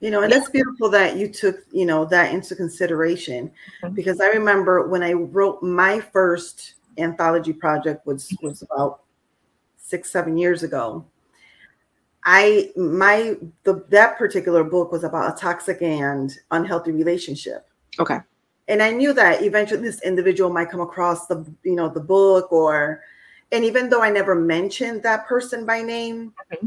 You 0.00 0.10
know, 0.10 0.22
and 0.22 0.32
that's 0.32 0.48
beautiful 0.48 0.88
that 0.90 1.16
you 1.16 1.28
took, 1.28 1.64
you 1.70 1.86
know, 1.86 2.04
that 2.06 2.34
into 2.34 2.56
consideration 2.56 3.50
mm-hmm. 3.82 3.94
because 3.94 4.20
I 4.20 4.26
remember 4.26 4.88
when 4.88 5.02
I 5.02 5.12
wrote 5.12 5.62
my 5.62 6.00
first 6.00 6.74
anthology 6.98 7.52
project 7.52 8.06
was 8.06 8.36
was 8.42 8.62
about 8.62 9.02
six, 9.78 10.10
seven 10.10 10.36
years 10.36 10.62
ago. 10.62 11.04
I 12.24 12.70
my 12.76 13.36
the 13.64 13.84
that 13.88 14.18
particular 14.18 14.64
book 14.64 14.92
was 14.92 15.04
about 15.04 15.32
a 15.32 15.40
toxic 15.40 15.82
and 15.82 16.32
unhealthy 16.50 16.92
relationship. 16.92 17.68
Okay 17.98 18.18
and 18.68 18.82
i 18.82 18.90
knew 18.90 19.12
that 19.12 19.42
eventually 19.42 19.82
this 19.82 20.02
individual 20.02 20.50
might 20.50 20.70
come 20.70 20.80
across 20.80 21.26
the 21.26 21.44
you 21.62 21.74
know 21.74 21.88
the 21.88 22.00
book 22.00 22.50
or 22.52 23.02
and 23.50 23.64
even 23.64 23.88
though 23.88 24.02
i 24.02 24.10
never 24.10 24.34
mentioned 24.34 25.02
that 25.02 25.26
person 25.26 25.66
by 25.66 25.82
name 25.82 26.32
mm-hmm. 26.52 26.66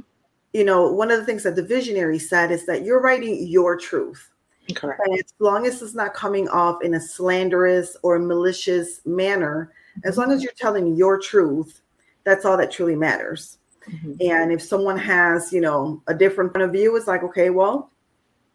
you 0.53 0.63
know 0.63 0.91
one 0.91 1.11
of 1.11 1.19
the 1.19 1.25
things 1.25 1.43
that 1.43 1.55
the 1.55 1.63
visionary 1.63 2.19
said 2.19 2.51
is 2.51 2.65
that 2.65 2.83
you're 2.83 3.01
writing 3.01 3.47
your 3.47 3.77
truth 3.77 4.29
correct 4.73 5.01
and 5.05 5.17
as 5.19 5.33
long 5.39 5.65
as 5.65 5.81
it's 5.81 5.93
not 5.93 6.13
coming 6.13 6.47
off 6.49 6.81
in 6.81 6.95
a 6.95 6.99
slanderous 6.99 7.95
or 8.03 8.19
malicious 8.19 9.01
manner 9.05 9.71
mm-hmm. 9.97 10.07
as 10.07 10.17
long 10.17 10.31
as 10.31 10.43
you're 10.43 10.53
telling 10.53 10.95
your 10.95 11.19
truth 11.19 11.81
that's 12.23 12.45
all 12.45 12.57
that 12.57 12.71
truly 12.71 12.95
matters 12.95 13.59
mm-hmm. 13.89 14.13
and 14.19 14.51
if 14.51 14.61
someone 14.61 14.97
has 14.97 15.51
you 15.51 15.61
know 15.61 16.01
a 16.07 16.13
different 16.13 16.53
point 16.53 16.63
of 16.63 16.71
view 16.71 16.95
it's 16.95 17.07
like 17.07 17.23
okay 17.23 17.49
well 17.49 17.91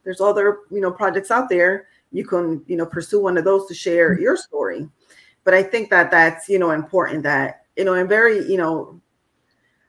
there's 0.05 0.21
other 0.21 0.59
you 0.71 0.81
know 0.81 0.91
projects 0.91 1.31
out 1.31 1.49
there 1.49 1.87
you 2.13 2.25
can 2.25 2.63
you 2.67 2.77
know 2.77 2.87
pursue 2.87 3.21
one 3.21 3.37
of 3.37 3.45
those 3.45 3.67
to 3.67 3.75
share 3.75 4.13
mm-hmm. 4.13 4.23
your 4.23 4.37
story 4.37 4.89
but 5.45 5.55
i 5.55 5.63
think 5.63 5.91
that 5.91 6.11
that's 6.11 6.49
you 6.49 6.59
know 6.59 6.71
important 6.71 7.23
that 7.23 7.67
you 7.77 7.85
know 7.85 7.95
and 7.95 8.09
very 8.09 8.45
you 8.47 8.57
know 8.57 9.01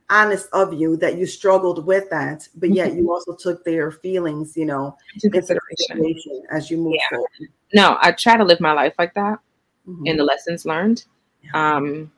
honest 0.10 0.48
of 0.52 0.74
you 0.74 0.98
that 0.98 1.18
you 1.18 1.26
struggled 1.26 1.86
with 1.86 2.10
that 2.10 2.48
but 2.56 2.70
yet 2.70 2.90
mm-hmm. 2.90 3.00
you 3.00 3.12
also 3.12 3.34
took 3.34 3.64
their 3.64 3.92
feelings 3.92 4.58
you 4.58 4.66
know 4.66 4.96
into 5.14 5.30
consideration 5.30 6.44
as 6.52 6.70
you 6.70 6.78
move 6.78 6.94
yeah. 6.96 7.10
forward 7.10 7.50
no 7.74 7.98
i 8.02 8.12
try 8.12 8.36
to 8.36 8.44
live 8.44 8.60
my 8.60 8.74
life 8.74 8.94
like 9.00 9.14
that 9.14 9.40
mm-hmm. 9.88 10.04
and 10.06 10.20
the 10.20 10.24
lessons 10.24 10.66
learned 10.66 11.06
yeah. 11.42 11.76
um 11.78 12.12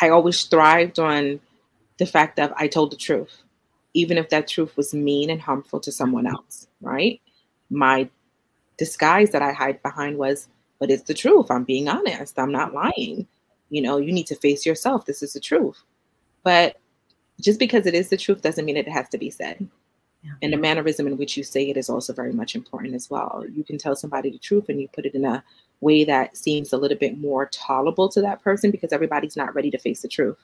i 0.00 0.08
always 0.10 0.44
thrived 0.44 1.00
on 1.00 1.40
the 1.98 2.06
fact 2.06 2.36
that 2.36 2.52
i 2.56 2.66
told 2.66 2.90
the 2.90 2.96
truth 2.96 3.42
even 3.96 4.18
if 4.18 4.28
that 4.28 4.48
truth 4.48 4.76
was 4.76 4.92
mean 4.92 5.30
and 5.30 5.40
harmful 5.40 5.80
to 5.80 5.92
someone 5.92 6.26
else 6.26 6.66
right 6.80 7.20
my 7.70 8.08
disguise 8.76 9.30
that 9.30 9.42
I 9.42 9.52
hide 9.52 9.82
behind 9.82 10.18
was, 10.18 10.48
but 10.78 10.90
it's 10.90 11.04
the 11.04 11.14
truth. 11.14 11.50
I'm 11.50 11.64
being 11.64 11.88
honest. 11.88 12.38
I'm 12.38 12.52
not 12.52 12.74
lying. 12.74 13.26
You 13.70 13.82
know, 13.82 13.98
you 13.98 14.12
need 14.12 14.26
to 14.28 14.36
face 14.36 14.66
yourself. 14.66 15.06
This 15.06 15.22
is 15.22 15.32
the 15.32 15.40
truth. 15.40 15.82
But 16.42 16.76
just 17.40 17.58
because 17.58 17.86
it 17.86 17.94
is 17.94 18.10
the 18.10 18.16
truth 18.16 18.42
doesn't 18.42 18.64
mean 18.64 18.76
it 18.76 18.88
has 18.88 19.08
to 19.10 19.18
be 19.18 19.30
said. 19.30 19.68
Yeah. 20.22 20.32
And 20.42 20.52
the 20.52 20.56
mannerism 20.56 21.06
in 21.06 21.16
which 21.16 21.36
you 21.36 21.44
say 21.44 21.68
it 21.68 21.76
is 21.76 21.90
also 21.90 22.12
very 22.12 22.32
much 22.32 22.54
important 22.54 22.94
as 22.94 23.10
well. 23.10 23.44
You 23.50 23.64
can 23.64 23.78
tell 23.78 23.96
somebody 23.96 24.30
the 24.30 24.38
truth 24.38 24.68
and 24.68 24.80
you 24.80 24.88
put 24.88 25.06
it 25.06 25.14
in 25.14 25.24
a 25.24 25.44
way 25.80 26.04
that 26.04 26.36
seems 26.36 26.72
a 26.72 26.78
little 26.78 26.96
bit 26.96 27.18
more 27.18 27.46
tolerable 27.46 28.08
to 28.10 28.22
that 28.22 28.42
person 28.42 28.70
because 28.70 28.92
everybody's 28.92 29.36
not 29.36 29.54
ready 29.54 29.70
to 29.70 29.78
face 29.78 30.02
the 30.02 30.08
truth. 30.08 30.38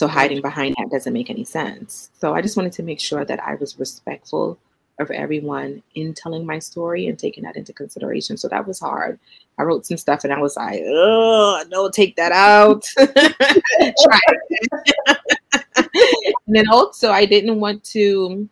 So 0.00 0.08
hiding 0.08 0.40
behind 0.40 0.76
that 0.78 0.90
doesn't 0.90 1.12
make 1.12 1.28
any 1.28 1.44
sense. 1.44 2.08
So 2.18 2.32
I 2.32 2.40
just 2.40 2.56
wanted 2.56 2.72
to 2.72 2.82
make 2.82 2.98
sure 2.98 3.22
that 3.26 3.38
I 3.38 3.56
was 3.56 3.78
respectful 3.78 4.58
of 4.98 5.10
everyone 5.10 5.82
in 5.94 6.14
telling 6.14 6.46
my 6.46 6.58
story 6.58 7.06
and 7.06 7.18
taking 7.18 7.44
that 7.44 7.54
into 7.54 7.74
consideration. 7.74 8.38
So 8.38 8.48
that 8.48 8.66
was 8.66 8.80
hard. 8.80 9.20
I 9.58 9.64
wrote 9.64 9.84
some 9.84 9.98
stuff 9.98 10.24
and 10.24 10.32
I 10.32 10.38
was 10.38 10.56
like, 10.56 10.80
oh, 10.86 11.62
no, 11.68 11.90
take 11.90 12.16
that 12.16 12.32
out. 12.32 12.82
And 16.46 16.56
then 16.56 16.70
also, 16.70 17.10
I 17.10 17.26
didn't 17.26 17.60
want 17.60 17.84
to, 17.92 18.48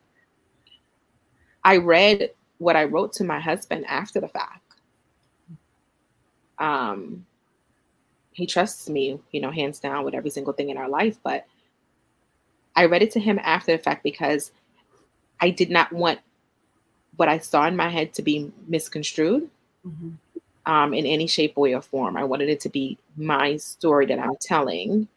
I 1.64 1.78
read 1.78 2.30
what 2.58 2.76
I 2.76 2.84
wrote 2.84 3.14
to 3.14 3.24
my 3.24 3.40
husband 3.40 3.86
after 3.86 4.20
the 4.20 4.28
fact. 4.28 4.74
Um, 6.58 7.24
he 8.38 8.46
trusts 8.46 8.88
me, 8.88 9.18
you 9.32 9.40
know, 9.40 9.50
hands 9.50 9.80
down 9.80 10.04
with 10.04 10.14
every 10.14 10.30
single 10.30 10.52
thing 10.52 10.70
in 10.70 10.76
our 10.76 10.88
life. 10.88 11.18
But 11.24 11.44
I 12.76 12.84
read 12.84 13.02
it 13.02 13.10
to 13.12 13.20
him 13.20 13.40
after 13.42 13.76
the 13.76 13.82
fact 13.82 14.04
because 14.04 14.52
I 15.40 15.50
did 15.50 15.70
not 15.70 15.92
want 15.92 16.20
what 17.16 17.28
I 17.28 17.38
saw 17.38 17.66
in 17.66 17.74
my 17.74 17.88
head 17.88 18.14
to 18.14 18.22
be 18.22 18.52
misconstrued 18.68 19.50
mm-hmm. 19.84 20.72
um, 20.72 20.94
in 20.94 21.04
any 21.04 21.26
shape, 21.26 21.56
way, 21.56 21.74
or 21.74 21.82
form. 21.82 22.16
I 22.16 22.22
wanted 22.22 22.48
it 22.48 22.60
to 22.60 22.68
be 22.68 22.96
my 23.16 23.56
story 23.56 24.06
that 24.06 24.20
I'm 24.20 24.36
telling 24.40 25.08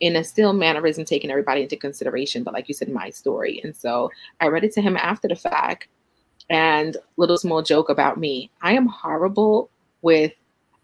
in 0.00 0.16
a 0.16 0.24
still 0.24 0.54
mannerism, 0.54 1.04
taking 1.04 1.30
everybody 1.30 1.64
into 1.64 1.76
consideration, 1.76 2.42
but 2.42 2.54
like 2.54 2.68
you 2.68 2.74
said, 2.74 2.88
my 2.88 3.10
story. 3.10 3.60
And 3.62 3.76
so 3.76 4.10
I 4.40 4.46
read 4.46 4.64
it 4.64 4.72
to 4.72 4.80
him 4.80 4.96
after 4.96 5.28
the 5.28 5.36
fact. 5.36 5.88
And 6.48 6.96
little 7.18 7.36
small 7.36 7.60
joke 7.60 7.90
about 7.90 8.16
me 8.16 8.50
I 8.62 8.72
am 8.72 8.86
horrible 8.86 9.68
with 10.00 10.32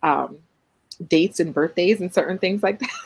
um, 0.02 0.38
dates 1.06 1.40
and 1.40 1.54
birthdays 1.54 2.00
and 2.00 2.12
certain 2.12 2.38
things 2.38 2.62
like 2.62 2.80
that. 2.80 2.90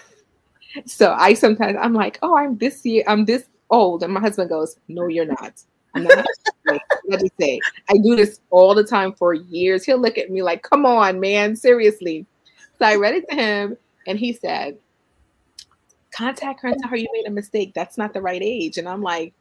So 0.86 1.12
I 1.12 1.34
sometimes 1.34 1.76
I'm 1.78 1.92
like, 1.92 2.18
oh, 2.22 2.34
I'm 2.34 2.56
this 2.56 2.82
year, 2.86 3.04
I'm 3.06 3.26
this 3.26 3.44
old, 3.68 4.02
and 4.02 4.10
my 4.10 4.20
husband 4.20 4.48
goes, 4.48 4.78
no, 4.88 5.06
you're 5.06 5.26
not. 5.26 5.52
I'm 5.94 6.04
not. 6.04 6.24
Let 6.64 7.20
me 7.20 7.28
say, 7.38 7.60
I 7.90 7.98
do 7.98 8.16
this 8.16 8.40
all 8.48 8.74
the 8.74 8.82
time 8.82 9.12
for 9.12 9.34
years. 9.34 9.84
He'll 9.84 10.00
look 10.00 10.16
at 10.16 10.30
me 10.30 10.42
like, 10.42 10.62
come 10.62 10.86
on, 10.86 11.20
man, 11.20 11.56
seriously. 11.56 12.24
So 12.78 12.86
I 12.86 12.96
read 12.96 13.16
it 13.16 13.28
to 13.28 13.34
him, 13.34 13.76
and 14.06 14.18
he 14.18 14.32
said, 14.32 14.78
contact 16.12 16.62
her 16.62 16.68
and 16.68 16.80
tell 16.80 16.88
her 16.88 16.96
you 16.96 17.08
made 17.12 17.26
a 17.26 17.30
mistake. 17.30 17.72
That's 17.74 17.98
not 17.98 18.14
the 18.14 18.22
right 18.22 18.42
age. 18.42 18.78
And 18.78 18.88
I'm 18.88 19.02
like, 19.02 19.34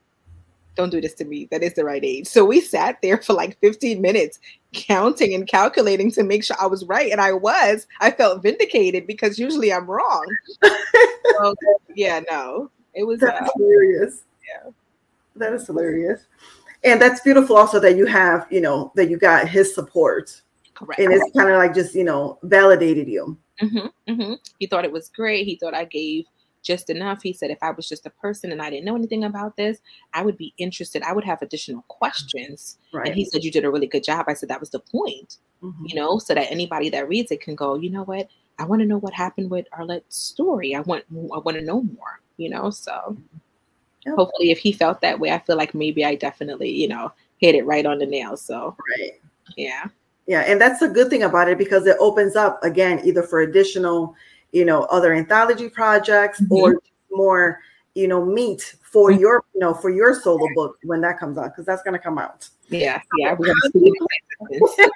don't 0.75 0.89
do 0.89 1.01
this 1.01 1.13
to 1.15 1.25
me. 1.25 1.47
That 1.51 1.63
is 1.63 1.73
the 1.73 1.85
right 1.85 2.03
age. 2.03 2.27
So 2.27 2.45
we 2.45 2.61
sat 2.61 3.01
there 3.01 3.21
for 3.21 3.33
like 3.33 3.59
15 3.59 4.01
minutes 4.01 4.39
counting 4.73 5.33
and 5.33 5.47
calculating 5.47 6.11
to 6.11 6.23
make 6.23 6.43
sure 6.43 6.55
I 6.59 6.67
was 6.67 6.85
right. 6.85 7.11
And 7.11 7.19
I 7.19 7.33
was. 7.33 7.87
I 7.99 8.11
felt 8.11 8.41
vindicated 8.41 9.05
because 9.05 9.37
usually 9.37 9.73
I'm 9.73 9.85
wrong. 9.85 10.25
so, 10.63 11.55
yeah, 11.95 12.21
no. 12.29 12.71
It 12.93 13.03
was 13.03 13.21
uh, 13.21 13.47
hilarious. 13.55 14.23
Yeah. 14.47 14.71
That 15.35 15.53
is 15.53 15.67
hilarious. 15.67 16.25
And 16.83 17.01
that's 17.01 17.21
beautiful 17.21 17.57
also 17.57 17.79
that 17.79 17.95
you 17.95 18.05
have, 18.05 18.47
you 18.49 18.61
know, 18.61 18.91
that 18.95 19.09
you 19.09 19.17
got 19.17 19.47
his 19.47 19.73
support. 19.73 20.41
Correct. 20.73 20.99
And 20.99 21.13
it's 21.13 21.31
kind 21.37 21.49
of 21.49 21.57
like 21.57 21.75
just, 21.75 21.93
you 21.93 22.03
know, 22.03 22.39
validated 22.43 23.07
you. 23.07 23.37
Mm-hmm, 23.61 24.11
mm-hmm. 24.11 24.33
He 24.59 24.65
thought 24.65 24.85
it 24.85 24.91
was 24.91 25.09
great. 25.09 25.45
He 25.45 25.55
thought 25.55 25.75
I 25.75 25.85
gave 25.85 26.25
just 26.61 26.89
enough. 26.89 27.21
He 27.21 27.33
said, 27.33 27.51
if 27.51 27.57
I 27.61 27.71
was 27.71 27.87
just 27.87 28.05
a 28.05 28.11
person 28.11 28.51
and 28.51 28.61
I 28.61 28.69
didn't 28.69 28.85
know 28.85 28.95
anything 28.95 29.23
about 29.23 29.55
this, 29.57 29.79
I 30.13 30.23
would 30.23 30.37
be 30.37 30.53
interested. 30.57 31.03
I 31.03 31.13
would 31.13 31.23
have 31.23 31.41
additional 31.41 31.83
questions. 31.87 32.77
Right. 32.93 33.07
And 33.07 33.15
he 33.15 33.25
said, 33.25 33.43
you 33.43 33.51
did 33.51 33.65
a 33.65 33.71
really 33.71 33.87
good 33.87 34.03
job. 34.03 34.25
I 34.27 34.33
said, 34.33 34.49
that 34.49 34.59
was 34.59 34.69
the 34.69 34.79
point, 34.79 35.37
mm-hmm. 35.63 35.85
you 35.87 35.95
know, 35.95 36.19
so 36.19 36.33
that 36.33 36.51
anybody 36.51 36.89
that 36.89 37.09
reads 37.09 37.31
it 37.31 37.41
can 37.41 37.55
go, 37.55 37.75
you 37.75 37.89
know 37.89 38.03
what? 38.03 38.27
I 38.59 38.65
want 38.65 38.81
to 38.81 38.87
know 38.87 38.99
what 38.99 39.13
happened 39.13 39.49
with 39.49 39.65
Arlette's 39.71 40.17
story. 40.17 40.75
I 40.75 40.81
want, 40.81 41.03
I 41.11 41.39
want 41.39 41.57
to 41.57 41.63
know 41.63 41.81
more, 41.81 42.21
you 42.37 42.49
know, 42.49 42.69
so 42.69 43.17
oh. 44.07 44.15
hopefully 44.15 44.51
if 44.51 44.59
he 44.59 44.71
felt 44.71 45.01
that 45.01 45.19
way, 45.19 45.31
I 45.31 45.39
feel 45.39 45.57
like 45.57 45.73
maybe 45.73 46.05
I 46.05 46.15
definitely, 46.15 46.69
you 46.69 46.87
know, 46.87 47.11
hit 47.37 47.55
it 47.55 47.65
right 47.65 47.85
on 47.85 47.97
the 47.97 48.05
nail. 48.05 48.37
So, 48.37 48.75
right. 48.97 49.13
Yeah. 49.57 49.85
Yeah. 50.27 50.41
And 50.41 50.61
that's 50.61 50.79
the 50.79 50.87
good 50.87 51.09
thing 51.09 51.23
about 51.23 51.49
it 51.49 51.57
because 51.57 51.87
it 51.87 51.97
opens 51.99 52.35
up 52.35 52.63
again, 52.63 53.01
either 53.03 53.23
for 53.23 53.41
additional 53.41 54.15
you 54.51 54.65
know 54.65 54.83
other 54.83 55.13
anthology 55.13 55.69
projects 55.69 56.41
mm-hmm. 56.41 56.53
or 56.53 56.81
more 57.11 57.59
you 57.95 58.07
know 58.07 58.23
meat 58.23 58.75
for 58.81 59.11
mm-hmm. 59.11 59.19
your 59.19 59.43
you 59.53 59.59
know 59.59 59.73
for 59.73 59.89
your 59.89 60.13
solo 60.13 60.47
book 60.55 60.77
when 60.83 61.01
that 61.01 61.19
comes 61.19 61.37
out 61.37 61.51
because 61.51 61.65
that's 61.65 61.83
going 61.83 61.93
to 61.93 61.99
come 61.99 62.17
out 62.17 62.47
yeah 62.69 63.01
yeah 63.17 63.35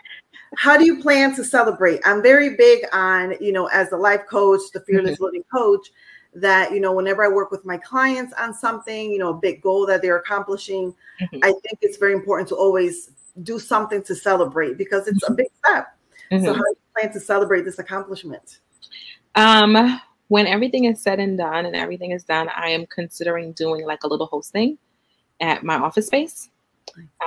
how 0.58 0.78
do 0.78 0.86
you 0.86 1.02
plan 1.02 1.36
to 1.36 1.44
celebrate 1.44 2.00
i'm 2.06 2.22
very 2.22 2.56
big 2.56 2.86
on 2.94 3.36
you 3.42 3.52
know 3.52 3.68
as 3.68 3.92
a 3.92 3.98
life 3.98 4.22
coach 4.30 4.62
the 4.74 4.80
fearless 4.82 5.16
mm-hmm. 5.16 5.26
living 5.26 5.44
coach 5.54 5.88
that 6.34 6.72
you 6.72 6.80
know 6.80 6.94
whenever 6.94 7.24
i 7.24 7.28
work 7.28 7.52
with 7.52 7.66
my 7.66 7.78
clients 7.78 8.34
on 8.38 8.54
something 8.54 9.12
you 9.12 9.18
know 9.18 9.30
a 9.30 9.34
big 9.34 9.62
goal 9.62 9.86
that 9.86 10.02
they're 10.02 10.18
accomplishing 10.18 10.94
mm-hmm. 11.22 11.40
i 11.44 11.48
think 11.48 11.80
it's 11.82 11.98
very 11.98 12.14
important 12.14 12.48
to 12.48 12.56
always 12.56 13.12
do 13.44 13.60
something 13.60 14.02
to 14.02 14.16
celebrate 14.16 14.78
because 14.78 15.08
it's 15.08 15.24
a 15.24 15.26
mm-hmm. 15.26 15.36
big 15.36 15.48
step 15.66 15.98
so 16.30 16.36
mm-hmm. 16.38 16.46
how 16.46 16.54
do 16.54 16.60
you 16.70 16.78
plan 16.98 17.12
to 17.12 17.20
celebrate 17.20 17.64
this 17.64 17.80
accomplishment 17.80 18.60
um, 19.36 20.02
when 20.28 20.48
everything 20.48 20.86
is 20.86 21.02
said 21.02 21.20
and 21.20 21.38
done 21.38 21.66
and 21.66 21.76
everything 21.76 22.12
is 22.12 22.24
done, 22.24 22.50
I 22.56 22.70
am 22.70 22.86
considering 22.88 23.52
doing 23.54 23.86
like 23.86 24.04
a 24.04 24.08
little 24.08 24.28
hosting 24.28 24.78
at 25.42 25.64
my 25.64 25.76
office 25.76 26.08
space. 26.08 26.50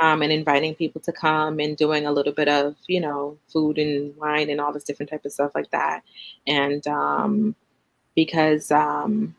Um, 0.00 0.22
and 0.22 0.32
inviting 0.32 0.74
people 0.74 1.00
to 1.02 1.12
come 1.12 1.58
and 1.60 1.76
doing 1.76 2.06
a 2.06 2.12
little 2.12 2.32
bit 2.32 2.48
of 2.48 2.76
you 2.86 3.00
know 3.00 3.36
food 3.48 3.76
and 3.78 4.16
wine 4.16 4.48
and 4.50 4.60
all 4.60 4.72
this 4.72 4.84
different 4.84 5.10
type 5.10 5.24
of 5.24 5.32
stuff 5.32 5.52
like 5.54 5.70
that 5.72 6.02
and 6.46 6.86
um, 6.86 7.54
because 8.14 8.70
um, 8.70 9.34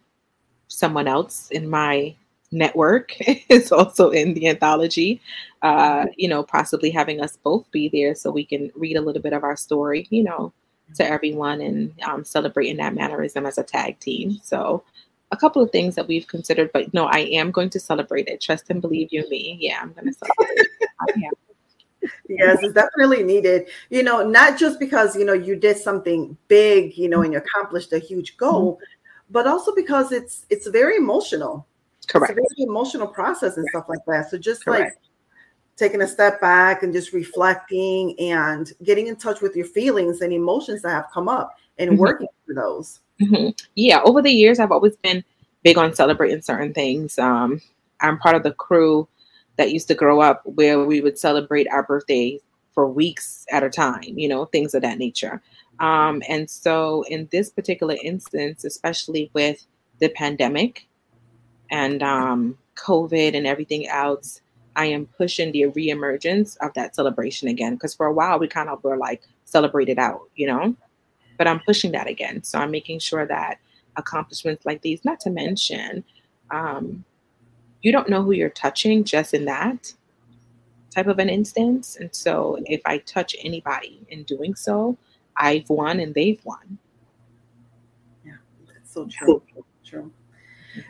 someone 0.67 1.07
else 1.07 1.49
in 1.51 1.69
my 1.69 2.15
network 2.51 3.15
is 3.49 3.71
also 3.71 4.09
in 4.09 4.33
the 4.33 4.47
anthology 4.47 5.21
uh, 5.61 6.05
you 6.17 6.27
know 6.27 6.43
possibly 6.43 6.89
having 6.91 7.21
us 7.21 7.37
both 7.37 7.69
be 7.71 7.89
there 7.89 8.15
so 8.15 8.31
we 8.31 8.45
can 8.45 8.71
read 8.75 8.97
a 8.97 9.01
little 9.01 9.21
bit 9.21 9.33
of 9.33 9.43
our 9.43 9.55
story 9.55 10.07
you 10.09 10.23
know 10.23 10.53
to 10.95 11.05
everyone 11.05 11.61
and 11.61 11.93
um, 12.03 12.23
celebrating 12.25 12.77
that 12.77 12.93
mannerism 12.93 13.45
as 13.45 13.57
a 13.57 13.63
tag 13.63 13.99
team. 13.99 14.39
So, 14.43 14.83
a 15.31 15.37
couple 15.37 15.61
of 15.61 15.71
things 15.71 15.95
that 15.95 16.07
we've 16.07 16.27
considered, 16.27 16.71
but 16.73 16.91
no, 16.93 17.05
I 17.05 17.19
am 17.19 17.51
going 17.51 17.69
to 17.71 17.79
celebrate 17.79 18.27
it. 18.27 18.41
Trust 18.41 18.69
and 18.69 18.81
believe 18.81 19.09
you 19.11 19.29
me. 19.29 19.57
Yeah, 19.59 19.79
I'm 19.81 19.93
going 19.93 20.07
to 20.07 20.13
celebrate. 20.13 20.67
yes, 22.29 22.59
it's 22.63 22.73
definitely 22.73 23.23
needed. 23.23 23.67
You 23.89 24.03
know, 24.03 24.27
not 24.27 24.57
just 24.57 24.79
because 24.79 25.15
you 25.15 25.25
know 25.25 25.33
you 25.33 25.55
did 25.55 25.77
something 25.77 26.35
big, 26.47 26.97
you 26.97 27.09
know, 27.09 27.21
and 27.21 27.33
you 27.33 27.39
accomplished 27.39 27.93
a 27.93 27.99
huge 27.99 28.37
goal, 28.37 28.75
mm-hmm. 28.75 28.83
but 29.29 29.47
also 29.47 29.73
because 29.75 30.11
it's 30.11 30.45
it's 30.49 30.67
very 30.67 30.97
emotional. 30.97 31.67
Correct. 32.07 32.31
It's 32.31 32.39
a 32.39 32.55
very 32.55 32.67
emotional 32.67 33.07
process 33.07 33.57
and 33.57 33.67
stuff 33.69 33.87
like 33.87 33.99
that. 34.07 34.31
So 34.31 34.37
just 34.37 34.65
Correct. 34.65 34.95
like 34.95 35.08
taking 35.79 36.01
a 36.01 36.07
step 36.07 36.41
back 36.41 36.83
and 36.83 36.93
just 36.93 37.13
reflecting 37.13 38.19
and 38.19 38.73
getting 38.83 39.07
in 39.07 39.15
touch 39.15 39.41
with 39.41 39.55
your 39.55 39.65
feelings 39.65 40.21
and 40.21 40.33
emotions 40.33 40.81
that 40.81 40.91
have 40.91 41.07
come 41.13 41.29
up 41.29 41.55
and 41.77 41.91
mm-hmm. 41.91 41.99
working 41.99 42.27
through 42.45 42.55
those. 42.55 42.99
Mm-hmm. 43.21 43.49
Yeah, 43.75 44.01
over 44.03 44.21
the 44.21 44.31
years, 44.31 44.59
I've 44.59 44.71
always 44.71 44.97
been 44.97 45.23
big 45.63 45.77
on 45.77 45.93
celebrating 45.93 46.41
certain 46.41 46.73
things. 46.73 47.17
Um, 47.17 47.61
I'm 48.01 48.17
part 48.17 48.35
of 48.35 48.43
the 48.43 48.51
crew 48.51 49.07
that 49.57 49.71
used 49.71 49.87
to 49.87 49.95
grow 49.95 50.21
up 50.21 50.41
where 50.45 50.83
we 50.83 51.01
would 51.01 51.17
celebrate 51.17 51.67
our 51.69 51.83
birthdays 51.83 52.41
for 52.73 52.87
weeks 52.87 53.45
at 53.51 53.63
a 53.63 53.69
time, 53.69 54.17
you 54.17 54.27
know, 54.27 54.45
things 54.45 54.73
of 54.73 54.81
that 54.81 54.97
nature. 54.97 55.41
Um, 55.79 56.21
and 56.27 56.49
so, 56.49 57.03
in 57.09 57.27
this 57.31 57.49
particular 57.49 57.95
instance, 58.03 58.65
especially 58.65 59.31
with 59.33 59.65
the 59.99 60.09
pandemic 60.09 60.87
and 61.71 62.03
um, 62.03 62.57
COVID 62.75 63.35
and 63.35 63.47
everything 63.47 63.87
else, 63.87 64.41
I 64.79 64.85
am 64.85 65.07
pushing 65.07 65.51
the 65.51 65.63
reemergence 65.63 66.55
of 66.61 66.73
that 66.75 66.95
celebration 66.95 67.49
again. 67.49 67.73
Because 67.73 67.93
for 67.93 68.05
a 68.05 68.13
while 68.13 68.39
we 68.39 68.47
kind 68.47 68.69
of 68.69 68.81
were 68.81 68.95
like 68.95 69.21
celebrated 69.43 69.99
out, 69.99 70.21
you 70.35 70.47
know, 70.47 70.73
but 71.37 71.47
I'm 71.47 71.59
pushing 71.59 71.91
that 71.91 72.07
again. 72.07 72.43
So 72.43 72.59
I'm 72.59 72.71
making 72.71 72.99
sure 72.99 73.27
that 73.27 73.59
accomplishments 73.97 74.65
like 74.65 74.81
these, 74.81 75.03
not 75.03 75.19
to 75.21 75.31
mention, 75.31 76.05
um, 76.49 77.03
you 77.81 77.91
don't 77.91 78.07
know 78.07 78.23
who 78.23 78.31
you're 78.31 78.49
touching 78.49 79.03
just 79.03 79.33
in 79.33 79.43
that 79.45 79.93
type 80.91 81.07
of 81.07 81.19
an 81.19 81.27
instance. 81.27 81.97
And 81.99 82.15
so 82.15 82.57
if 82.65 82.81
I 82.85 82.99
touch 82.99 83.35
anybody 83.43 83.99
in 84.07 84.23
doing 84.23 84.55
so, 84.55 84.97
I've 85.35 85.69
won 85.69 85.99
and 85.99 86.15
they've 86.15 86.39
won. 86.45 86.77
Yeah, 88.25 88.37
that's 88.65 88.93
so 88.93 89.07
true. 89.07 89.43
True. 89.83 90.09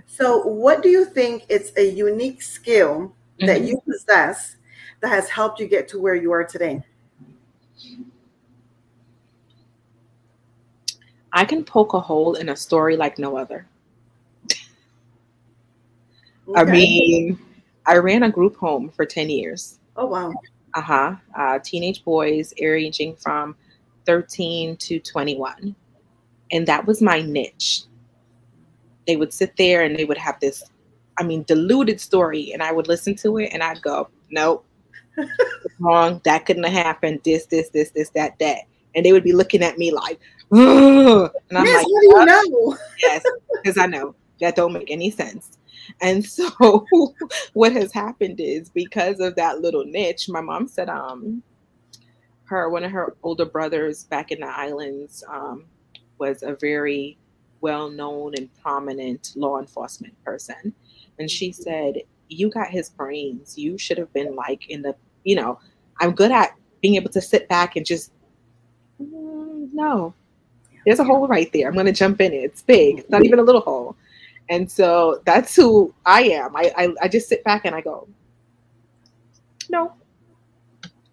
So, 0.05 0.45
what 0.45 0.83
do 0.83 0.89
you 0.89 1.05
think 1.05 1.45
is 1.49 1.71
a 1.77 1.89
unique 1.89 2.41
skill 2.41 3.15
mm-hmm. 3.39 3.47
that 3.47 3.61
you 3.61 3.81
possess 3.85 4.57
that 5.01 5.09
has 5.09 5.29
helped 5.29 5.59
you 5.59 5.67
get 5.67 5.87
to 5.89 5.99
where 5.99 6.15
you 6.15 6.31
are 6.31 6.43
today? 6.43 6.83
I 11.31 11.45
can 11.45 11.63
poke 11.63 11.93
a 11.93 11.99
hole 11.99 12.35
in 12.35 12.49
a 12.49 12.55
story 12.55 12.97
like 12.97 13.19
no 13.19 13.37
other. 13.37 13.67
Okay. 16.49 16.61
I 16.61 16.65
mean, 16.65 17.39
I 17.85 17.97
ran 17.97 18.23
a 18.23 18.31
group 18.31 18.55
home 18.55 18.89
for 18.89 19.05
10 19.05 19.29
years. 19.29 19.77
Oh, 19.95 20.07
wow. 20.07 20.33
Uh-huh. 20.73 21.15
Uh, 21.37 21.59
teenage 21.59 22.03
boys 22.03 22.55
ranging 22.59 23.15
from 23.15 23.55
13 24.07 24.75
to 24.77 24.99
21. 24.99 25.75
And 26.51 26.67
that 26.67 26.87
was 26.87 27.03
my 27.03 27.21
niche. 27.21 27.83
They 29.05 29.15
would 29.15 29.31
sit 29.31 29.55
there 29.57 29.83
and 29.83 29.95
they 29.95 30.05
would 30.05 30.17
have 30.17 30.39
this 30.39 30.63
I 31.19 31.23
mean, 31.23 31.43
diluted 31.43 31.99
story, 31.99 32.51
and 32.53 32.63
I 32.63 32.71
would 32.71 32.87
listen 32.87 33.13
to 33.17 33.37
it 33.37 33.49
and 33.53 33.61
I'd 33.61 33.81
go, 33.81 34.07
nope, 34.31 34.65
wrong. 35.79 36.21
That 36.23 36.45
couldn't 36.45 36.63
have 36.63 36.71
happened. 36.71 37.21
This, 37.25 37.45
this, 37.47 37.69
this, 37.69 37.91
this, 37.91 38.09
that, 38.11 38.39
that. 38.39 38.61
And 38.95 39.05
they 39.05 39.11
would 39.11 39.23
be 39.23 39.33
looking 39.33 39.61
at 39.61 39.77
me 39.77 39.91
like, 39.91 40.19
Ugh. 40.51 41.31
and 41.49 41.57
I'm 41.57 41.65
yes, 41.65 41.77
like, 41.77 41.85
what 41.85 42.27
do 42.27 42.31
you 42.31 42.49
know? 42.51 42.77
yes, 43.03 43.23
because 43.61 43.77
I 43.77 43.85
know 43.85 44.15
that 44.39 44.55
don't 44.55 44.73
make 44.73 44.89
any 44.89 45.11
sense. 45.11 45.57
And 46.01 46.25
so 46.25 46.85
what 47.53 47.73
has 47.73 47.91
happened 47.91 48.39
is 48.39 48.69
because 48.69 49.19
of 49.19 49.35
that 49.35 49.59
little 49.59 49.85
niche, 49.85 50.29
my 50.29 50.41
mom 50.41 50.67
said, 50.67 50.89
um, 50.89 51.43
her 52.45 52.69
one 52.69 52.83
of 52.83 52.91
her 52.91 53.15
older 53.21 53.45
brothers 53.45 54.05
back 54.05 54.31
in 54.31 54.39
the 54.39 54.47
islands 54.47 55.23
um, 55.29 55.65
was 56.17 56.41
a 56.41 56.55
very 56.55 57.17
well 57.61 57.89
known 57.89 58.33
and 58.37 58.49
prominent 58.61 59.33
law 59.35 59.59
enforcement 59.59 60.15
person 60.23 60.73
and 61.19 61.29
she 61.29 61.51
said, 61.51 62.01
You 62.29 62.49
got 62.49 62.69
his 62.69 62.89
brains. 62.89 63.57
You 63.57 63.77
should 63.77 63.97
have 63.97 64.11
been 64.13 64.35
like 64.35 64.69
in 64.69 64.81
the, 64.81 64.95
you 65.23 65.35
know, 65.35 65.59
I'm 65.99 66.11
good 66.13 66.31
at 66.31 66.55
being 66.81 66.95
able 66.95 67.11
to 67.11 67.21
sit 67.21 67.47
back 67.49 67.75
and 67.75 67.85
just, 67.85 68.11
mm, 69.01 69.69
no, 69.73 70.13
there's 70.85 70.99
a 70.99 71.03
hole 71.03 71.27
right 71.27 71.51
there. 71.53 71.67
I'm 71.67 71.73
going 71.73 71.85
to 71.85 71.91
jump 71.91 72.21
in 72.21 72.33
it. 72.33 72.37
It's 72.37 72.61
big, 72.61 72.99
it's 72.99 73.09
not 73.09 73.25
even 73.25 73.39
a 73.39 73.43
little 73.43 73.61
hole. 73.61 73.95
And 74.49 74.69
so 74.71 75.21
that's 75.25 75.55
who 75.55 75.93
I 76.05 76.23
am. 76.23 76.55
I, 76.55 76.71
I, 76.75 76.93
I 77.03 77.07
just 77.07 77.29
sit 77.29 77.43
back 77.43 77.65
and 77.65 77.75
I 77.75 77.81
go, 77.81 78.07
no, 79.69 79.93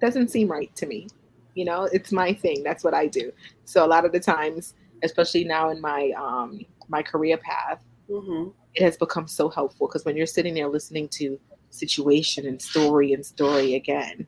doesn't 0.01 0.29
seem 0.29 0.49
right 0.49 0.75
to 0.77 0.87
me. 0.87 1.09
You 1.55 1.65
know, 1.65 1.85
it's 1.85 2.13
my 2.13 2.33
thing. 2.33 2.63
That's 2.63 2.85
what 2.85 2.95
I 2.95 3.07
do. 3.07 3.33
So 3.65 3.85
a 3.85 3.89
lot 3.89 4.05
of 4.05 4.13
the 4.13 4.21
times, 4.21 4.75
especially 5.03 5.45
now 5.45 5.71
in 5.71 5.81
my 5.81 6.13
um, 6.17 6.61
my 6.89 7.03
career 7.03 7.37
path, 7.37 7.81
mm-hmm. 8.11 8.51
it 8.75 8.83
has 8.83 8.97
become 8.97 9.29
so 9.29 9.49
helpful 9.49 9.87
because 9.87 10.05
when 10.05 10.17
you're 10.17 10.27
sitting 10.27 10.55
there 10.55 10.69
listening 10.69 11.09
to 11.09 11.39
situation 11.71 12.47
and 12.47 12.61
story 12.61 13.13
and 13.13 13.25
story 13.25 13.75
again, 13.75 14.27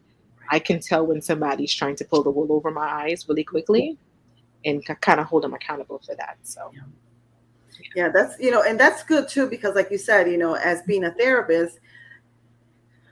I 0.50 0.58
can 0.58 0.80
tell 0.80 1.06
when 1.06 1.20
somebody's 1.20 1.74
trying 1.74 1.96
to 1.96 2.04
pull 2.04 2.22
the 2.22 2.30
wool 2.30 2.52
over 2.52 2.70
my 2.70 2.86
eyes 2.86 3.26
really 3.28 3.44
quickly 3.44 3.98
and 4.64 4.84
kind 4.84 5.20
of 5.20 5.26
hold 5.26 5.44
them 5.44 5.54
accountable 5.54 6.00
for 6.04 6.14
that. 6.16 6.38
So, 6.42 6.70
yeah. 6.74 6.80
yeah, 7.94 8.08
that's, 8.08 8.38
you 8.40 8.50
know, 8.50 8.62
and 8.62 8.78
that's 8.78 9.02
good 9.02 9.28
too, 9.28 9.48
because 9.48 9.74
like 9.74 9.90
you 9.90 9.98
said, 9.98 10.30
you 10.30 10.38
know, 10.38 10.54
as 10.54 10.82
being 10.82 11.04
a 11.04 11.12
therapist, 11.12 11.78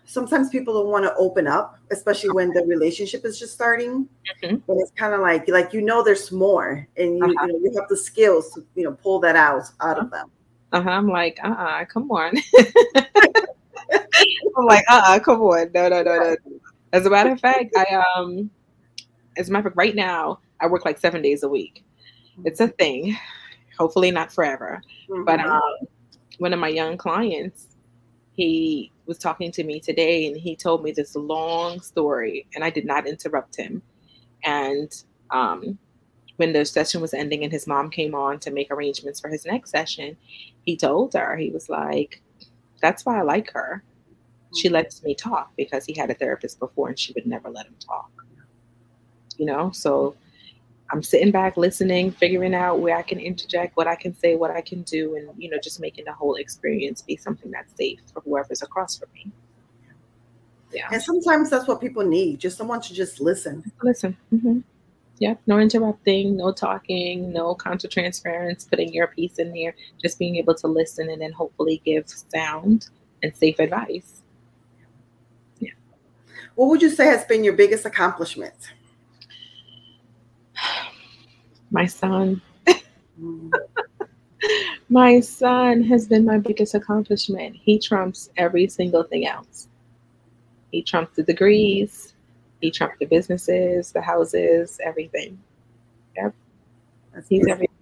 sometimes 0.06 0.48
people 0.50 0.74
don't 0.74 0.90
want 0.90 1.04
to 1.04 1.14
open 1.16 1.46
up, 1.46 1.78
especially 1.90 2.30
when 2.30 2.50
the 2.50 2.64
relationship 2.64 3.24
is 3.24 3.38
just 3.38 3.52
starting. 3.52 4.08
Mm-hmm. 4.42 4.56
But 4.66 4.76
it's 4.78 4.92
kind 4.92 5.14
of 5.14 5.20
like, 5.20 5.48
like, 5.48 5.72
you 5.72 5.82
know, 5.82 6.02
there's 6.02 6.32
more 6.32 6.86
and 6.96 7.18
you, 7.18 7.24
uh-huh. 7.24 7.46
you, 7.46 7.52
know, 7.52 7.58
you 7.62 7.72
have 7.78 7.88
the 7.88 7.96
skills 7.96 8.52
to, 8.54 8.64
you 8.74 8.84
know, 8.84 8.92
pull 8.92 9.20
that 9.20 9.36
out, 9.36 9.64
out 9.80 9.98
of 9.98 10.10
them. 10.10 10.30
Uh-huh. 10.72 10.90
I'm 10.90 11.08
like, 11.08 11.38
uh-uh, 11.42 11.84
come 11.86 12.10
on. 12.10 12.36
I'm 14.56 14.64
like, 14.64 14.84
uh-uh, 14.88 15.20
come 15.20 15.40
on. 15.42 15.70
No, 15.74 15.88
no, 15.88 16.02
no, 16.02 16.18
no. 16.18 16.36
As 16.92 17.06
a 17.06 17.10
matter 17.10 17.30
of 17.30 17.40
fact, 17.40 17.72
I 17.76 18.02
um, 18.16 18.50
as 19.36 19.48
a 19.48 19.52
matter 19.52 19.68
of 19.68 19.72
fact, 19.72 19.76
right 19.76 19.94
now 19.94 20.40
I 20.60 20.66
work 20.66 20.84
like 20.84 20.98
seven 20.98 21.22
days 21.22 21.42
a 21.42 21.48
week. 21.48 21.84
It's 22.44 22.60
a 22.60 22.68
thing. 22.68 23.16
Hopefully 23.78 24.10
not 24.10 24.32
forever. 24.32 24.82
Mm-hmm. 25.08 25.24
But 25.24 25.40
um, 25.40 25.60
one 26.38 26.52
of 26.52 26.58
my 26.58 26.68
young 26.68 26.96
clients, 26.96 27.66
he 28.32 28.92
was 29.06 29.18
talking 29.18 29.52
to 29.52 29.64
me 29.64 29.80
today, 29.80 30.26
and 30.26 30.36
he 30.36 30.56
told 30.56 30.82
me 30.82 30.92
this 30.92 31.14
long 31.14 31.80
story, 31.80 32.46
and 32.54 32.64
I 32.64 32.70
did 32.70 32.84
not 32.84 33.06
interrupt 33.06 33.56
him. 33.56 33.82
And 34.44 34.92
um, 35.30 35.78
when 36.36 36.52
the 36.52 36.64
session 36.64 37.00
was 37.00 37.14
ending, 37.14 37.44
and 37.44 37.52
his 37.52 37.66
mom 37.66 37.90
came 37.90 38.14
on 38.14 38.38
to 38.40 38.50
make 38.50 38.70
arrangements 38.70 39.20
for 39.20 39.28
his 39.28 39.44
next 39.44 39.70
session, 39.70 40.16
he 40.66 40.76
told 40.76 41.14
her 41.14 41.36
he 41.36 41.50
was 41.50 41.70
like, 41.70 42.20
"That's 42.82 43.06
why 43.06 43.18
I 43.18 43.22
like 43.22 43.50
her." 43.52 43.82
she 44.56 44.68
lets 44.68 45.02
me 45.02 45.14
talk 45.14 45.52
because 45.56 45.84
he 45.84 45.94
had 45.94 46.10
a 46.10 46.14
therapist 46.14 46.58
before 46.58 46.88
and 46.88 46.98
she 46.98 47.12
would 47.12 47.26
never 47.26 47.50
let 47.50 47.66
him 47.66 47.76
talk. 47.84 48.10
You 49.36 49.46
know, 49.46 49.70
so 49.72 50.16
I'm 50.90 51.02
sitting 51.02 51.30
back 51.30 51.56
listening, 51.56 52.10
figuring 52.10 52.54
out 52.54 52.80
where 52.80 52.96
I 52.96 53.02
can 53.02 53.18
interject, 53.18 53.76
what 53.76 53.86
I 53.86 53.96
can 53.96 54.14
say, 54.14 54.34
what 54.34 54.50
I 54.50 54.62
can 54.62 54.82
do, 54.82 55.16
and 55.16 55.30
you 55.36 55.50
know, 55.50 55.58
just 55.62 55.78
making 55.78 56.06
the 56.06 56.12
whole 56.12 56.36
experience 56.36 57.02
be 57.02 57.16
something 57.16 57.50
that's 57.50 57.74
safe 57.76 58.00
for 58.12 58.20
whoever's 58.20 58.62
across 58.62 58.96
from 58.98 59.08
me. 59.14 59.30
Yeah. 60.72 60.88
And 60.90 61.02
sometimes 61.02 61.50
that's 61.50 61.68
what 61.68 61.80
people 61.80 62.04
need, 62.06 62.40
just 62.40 62.56
someone 62.56 62.80
to 62.82 62.94
just 62.94 63.20
listen. 63.20 63.70
Listen. 63.82 64.16
Mm-hmm. 64.32 64.60
Yep. 65.18 65.40
No 65.46 65.58
interrupting, 65.58 66.36
no 66.36 66.52
talking, 66.52 67.32
no 67.32 67.54
countertransference, 67.54 68.68
putting 68.68 68.92
your 68.92 69.06
piece 69.06 69.38
in 69.38 69.52
there, 69.52 69.74
just 70.02 70.18
being 70.18 70.36
able 70.36 70.54
to 70.56 70.66
listen 70.66 71.08
and 71.08 71.22
then 71.22 71.32
hopefully 71.32 71.80
give 71.84 72.04
sound 72.08 72.90
and 73.22 73.34
safe 73.34 73.58
advice. 73.58 74.22
Yeah. 75.58 75.70
What 76.54 76.68
would 76.68 76.82
you 76.82 76.90
say 76.90 77.06
has 77.06 77.24
been 77.24 77.44
your 77.44 77.54
biggest 77.54 77.86
accomplishment? 77.86 78.72
My 81.70 81.86
son. 81.86 82.42
my 84.88 85.20
son 85.20 85.82
has 85.82 86.06
been 86.06 86.24
my 86.24 86.38
biggest 86.38 86.74
accomplishment. 86.74 87.56
He 87.56 87.78
trumps 87.78 88.30
every 88.36 88.68
single 88.68 89.02
thing 89.02 89.26
else. 89.26 89.68
He 90.70 90.82
trumps 90.82 91.16
the 91.16 91.24
degrees, 91.24 92.14
he 92.60 92.70
trumps 92.70 92.96
the 92.98 93.06
businesses, 93.06 93.92
the 93.92 94.00
houses, 94.00 94.80
everything. 94.82 95.38
Yep. 96.16 96.34
That's 97.14 97.28
He's 97.28 97.46
everything. 97.46 97.76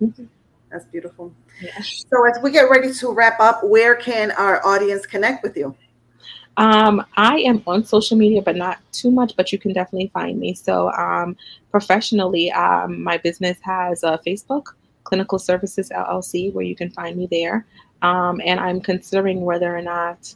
Mm-hmm. 0.00 0.24
That's 0.70 0.84
beautiful. 0.86 1.32
Yeah. 1.60 1.80
So 1.80 2.24
as 2.26 2.42
we 2.42 2.52
get 2.52 2.70
ready 2.70 2.92
to 2.94 3.12
wrap 3.12 3.40
up, 3.40 3.64
where 3.64 3.96
can 3.96 4.30
our 4.32 4.64
audience 4.64 5.04
connect 5.04 5.42
with 5.42 5.56
you? 5.56 5.74
Um, 6.56 7.04
I 7.16 7.38
am 7.38 7.62
on 7.66 7.84
social 7.84 8.16
media, 8.16 8.42
but 8.42 8.56
not 8.56 8.78
too 8.92 9.10
much, 9.10 9.34
but 9.36 9.52
you 9.52 9.58
can 9.58 9.72
definitely 9.72 10.10
find 10.12 10.38
me. 10.38 10.54
So, 10.54 10.90
um, 10.92 11.36
professionally, 11.70 12.52
um, 12.52 13.02
my 13.02 13.16
business 13.18 13.58
has 13.62 14.02
a 14.02 14.20
Facebook, 14.26 14.66
Clinical 15.04 15.38
Services 15.38 15.90
LLC, 15.90 16.52
where 16.52 16.64
you 16.64 16.76
can 16.76 16.90
find 16.90 17.16
me 17.16 17.28
there. 17.30 17.66
Um, 18.02 18.40
and 18.44 18.60
I'm 18.60 18.80
considering 18.80 19.42
whether 19.42 19.74
or 19.74 19.82
not 19.82 20.34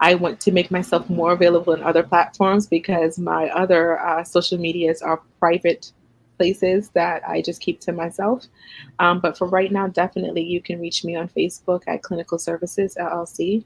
I 0.00 0.14
want 0.14 0.40
to 0.40 0.52
make 0.52 0.70
myself 0.70 1.08
more 1.08 1.32
available 1.32 1.72
in 1.72 1.82
other 1.82 2.02
platforms 2.02 2.66
because 2.66 3.18
my 3.18 3.48
other 3.50 4.00
uh, 4.00 4.24
social 4.24 4.58
medias 4.58 5.02
are 5.02 5.22
private 5.38 5.92
places 6.36 6.90
that 6.90 7.26
I 7.28 7.40
just 7.40 7.60
keep 7.60 7.80
to 7.80 7.92
myself. 7.92 8.46
Um, 8.98 9.20
but 9.20 9.38
for 9.38 9.46
right 9.46 9.70
now, 9.70 9.86
definitely 9.86 10.42
you 10.42 10.60
can 10.60 10.80
reach 10.80 11.04
me 11.04 11.14
on 11.16 11.28
Facebook 11.28 11.82
at 11.86 12.02
Clinical 12.02 12.38
Services 12.38 12.96
LLC. 13.00 13.64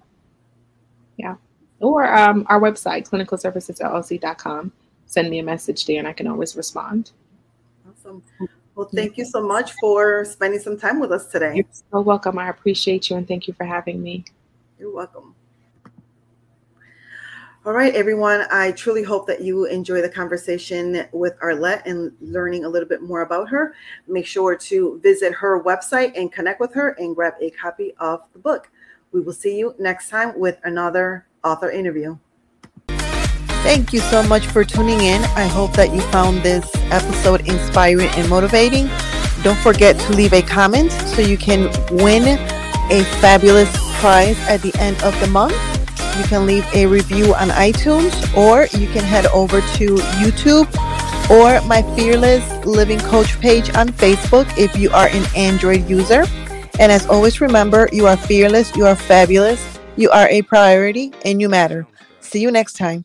Yeah 1.16 1.36
or 1.80 2.12
um, 2.12 2.44
our 2.48 2.60
website, 2.60 3.08
clinicalservicesllc.com. 3.08 4.72
Send 5.06 5.30
me 5.30 5.38
a 5.38 5.42
message 5.42 5.86
there 5.86 5.98
and 5.98 6.08
I 6.08 6.12
can 6.12 6.26
always 6.26 6.56
respond. 6.56 7.12
Awesome. 7.88 8.22
Well, 8.74 8.88
thank 8.94 9.16
you 9.16 9.24
so 9.24 9.46
much 9.46 9.72
for 9.80 10.24
spending 10.24 10.60
some 10.60 10.78
time 10.78 11.00
with 11.00 11.12
us 11.12 11.26
today. 11.26 11.56
You're 11.56 11.64
so 11.90 12.00
welcome. 12.00 12.38
I 12.38 12.48
appreciate 12.48 13.10
you 13.10 13.16
and 13.16 13.26
thank 13.26 13.48
you 13.48 13.54
for 13.54 13.64
having 13.64 14.02
me. 14.02 14.24
You're 14.78 14.94
welcome. 14.94 15.34
All 17.66 17.72
right, 17.72 17.92
everyone. 17.96 18.44
I 18.52 18.70
truly 18.70 19.02
hope 19.02 19.26
that 19.26 19.40
you 19.40 19.64
enjoy 19.64 20.00
the 20.00 20.08
conversation 20.08 21.06
with 21.12 21.36
Arlette 21.40 21.82
and 21.86 22.12
learning 22.20 22.64
a 22.64 22.68
little 22.68 22.88
bit 22.88 23.02
more 23.02 23.22
about 23.22 23.48
her. 23.48 23.74
Make 24.06 24.26
sure 24.26 24.56
to 24.56 25.00
visit 25.02 25.32
her 25.34 25.60
website 25.62 26.12
and 26.16 26.32
connect 26.32 26.60
with 26.60 26.72
her 26.74 26.90
and 27.00 27.16
grab 27.16 27.34
a 27.40 27.50
copy 27.50 27.94
of 27.98 28.22
the 28.32 28.38
book. 28.38 28.70
We 29.10 29.20
will 29.20 29.32
see 29.32 29.58
you 29.58 29.74
next 29.76 30.08
time 30.08 30.38
with 30.38 30.58
another 30.62 31.26
author 31.42 31.68
interview. 31.68 32.16
Thank 32.86 33.92
you 33.92 34.00
so 34.00 34.22
much 34.22 34.46
for 34.46 34.64
tuning 34.64 35.00
in. 35.00 35.22
I 35.34 35.48
hope 35.48 35.72
that 35.72 35.92
you 35.92 36.00
found 36.12 36.38
this 36.42 36.70
episode 36.92 37.48
inspiring 37.48 38.08
and 38.10 38.30
motivating. 38.30 38.88
Don't 39.42 39.58
forget 39.58 39.98
to 39.98 40.12
leave 40.12 40.32
a 40.32 40.42
comment 40.42 40.92
so 40.92 41.22
you 41.22 41.36
can 41.36 41.64
win 41.90 42.38
a 42.90 43.02
fabulous 43.20 43.68
prize 43.98 44.38
at 44.48 44.62
the 44.62 44.72
end 44.78 45.02
of 45.02 45.18
the 45.20 45.26
month. 45.26 45.77
You 46.18 46.24
can 46.24 46.46
leave 46.46 46.66
a 46.74 46.84
review 46.86 47.34
on 47.34 47.48
iTunes 47.50 48.12
or 48.36 48.66
you 48.76 48.88
can 48.88 49.04
head 49.04 49.26
over 49.26 49.60
to 49.60 49.96
YouTube 50.18 50.66
or 51.30 51.64
my 51.66 51.82
Fearless 51.94 52.66
Living 52.66 52.98
Coach 52.98 53.38
page 53.40 53.72
on 53.76 53.90
Facebook 53.90 54.46
if 54.58 54.76
you 54.76 54.90
are 54.90 55.06
an 55.08 55.24
Android 55.36 55.88
user. 55.88 56.24
And 56.80 56.90
as 56.90 57.06
always, 57.06 57.40
remember 57.40 57.88
you 57.92 58.06
are 58.06 58.16
fearless, 58.16 58.74
you 58.74 58.86
are 58.86 58.96
fabulous, 58.96 59.78
you 59.96 60.10
are 60.10 60.28
a 60.28 60.42
priority 60.42 61.12
and 61.24 61.40
you 61.40 61.48
matter. 61.48 61.86
See 62.20 62.40
you 62.40 62.50
next 62.50 62.74
time. 62.76 63.04